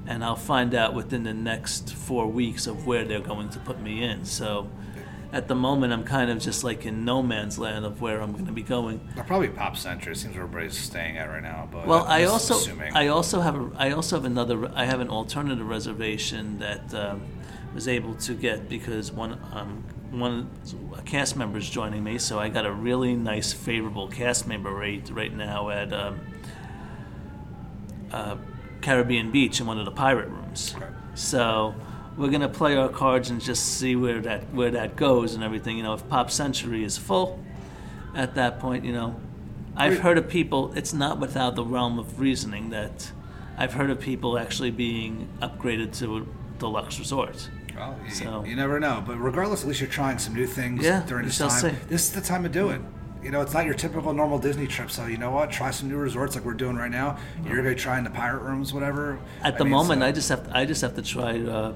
[0.05, 3.81] and I'll find out within the next four weeks of where they're going to put
[3.81, 4.25] me in.
[4.25, 4.69] So.
[5.33, 8.33] At the moment, I'm kind of just like in no man's land of where I'm
[8.33, 9.01] going to be going.
[9.15, 10.13] they're probably Pop Century.
[10.13, 11.67] It seems where everybody's staying at right now.
[11.71, 12.93] But Well, I also assuming.
[12.93, 17.23] I also have a I also have another I have an alternative reservation that um,
[17.73, 20.51] was able to get because one um, one
[20.95, 24.71] a cast member is joining me, so I got a really nice favorable cast member
[24.71, 26.19] rate right now at um,
[28.11, 28.37] uh,
[28.81, 30.75] Caribbean Beach in one of the pirate rooms.
[30.77, 30.85] Okay.
[31.15, 31.73] So
[32.17, 35.77] we're gonna play our cards and just see where that where that goes and everything.
[35.77, 37.39] You know, if Pop Century is full,
[38.15, 39.15] at that point, you know,
[39.75, 40.71] I've heard of people.
[40.75, 43.11] It's not without the realm of reasoning that
[43.57, 46.23] I've heard of people actually being upgraded to a
[46.59, 47.49] deluxe resort.
[47.75, 49.03] Well, you, So- you never know.
[49.05, 51.49] But regardless, at least you're trying some new things Yeah, during this time.
[51.49, 51.71] see.
[51.87, 52.81] This is the time to do it.
[53.23, 54.91] you know, it's not your typical normal Disney trip.
[54.91, 55.49] So you know what?
[55.49, 57.17] Try some new resorts like we're doing right now.
[57.45, 59.17] You're gonna be trying the pirate rooms, whatever.
[59.41, 61.71] At the mean, moment, so- I just have to, I just have to try uh,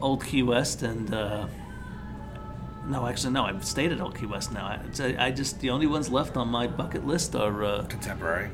[0.00, 1.12] Old Key West and.
[1.12, 1.46] Uh,
[2.86, 3.44] no, actually, no.
[3.44, 4.66] I've stayed at Old Key West now.
[4.66, 7.64] I, I just the only ones left on my bucket list are.
[7.64, 8.50] Uh, contemporary.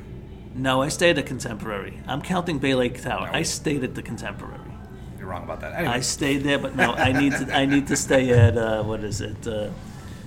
[0.55, 2.01] no, I stayed at Contemporary.
[2.07, 3.26] I'm counting Bay Lake Tower.
[3.26, 3.32] No.
[3.32, 4.59] I stayed at the Contemporary.
[5.18, 5.74] You're wrong about that.
[5.86, 7.55] I stayed there, but no, I need to.
[7.55, 9.47] I need to stay at uh, what is it?
[9.47, 9.70] Uh,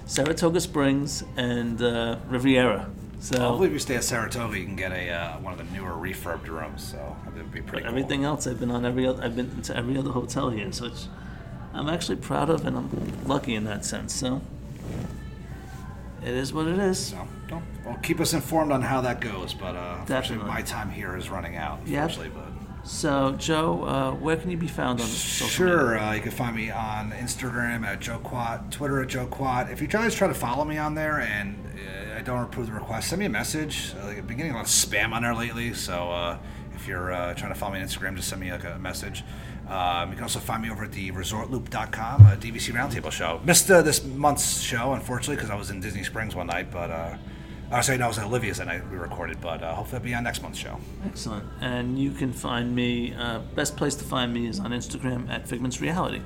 [0.05, 2.89] Saratoga Springs and uh, Riviera.
[3.25, 5.75] So hopefully, if you stay at Saratoga, you can get a uh, one of the
[5.75, 6.83] newer refurbed rooms.
[6.83, 7.81] So that would be pretty.
[7.81, 7.89] Cool.
[7.89, 9.07] everything else, I've been on every.
[9.07, 11.07] Other, I've been to every other hotel here, so it's,
[11.73, 14.13] I'm actually proud of, and I'm lucky in that sense.
[14.13, 14.43] So
[16.21, 16.99] it is what it is.
[16.99, 19.55] So, don't, well, keep us informed on how that goes.
[19.55, 20.45] But uh, Definitely.
[20.47, 21.79] my time here is running out.
[21.79, 22.54] Unfortunately, but.
[22.85, 26.07] So Joe, uh, where can you be found on social Sure, media?
[26.07, 29.71] uh, you can find me on Instagram at Joe Quat, Twitter at Joe Quat.
[29.71, 32.73] If you guys try to follow me on there and uh, I don't approve the
[32.73, 33.93] request, send me a message.
[33.99, 36.37] Uh, like, I've been getting a lot of spam on there lately, so uh,
[36.75, 39.23] if you're uh, trying to follow me on Instagram, just send me like a message.
[39.67, 43.41] Um, you can also find me over at the resortloop.com, a DVC Roundtable show.
[43.43, 47.17] Missed uh, this month's show, unfortunately, because I was in Disney Springs one night, but
[47.69, 50.13] was saying no, it was Olivia's that night we recorded, but uh, hopefully I'll be
[50.13, 50.79] on next month's show.
[51.05, 51.47] Excellent.
[51.61, 53.13] And you can find me.
[53.15, 56.21] Uh, best place to find me is on Instagram at Figments Reality.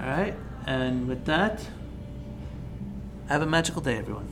[0.00, 0.34] All right.
[0.66, 1.68] And with that,
[3.28, 4.31] have a magical day, everyone.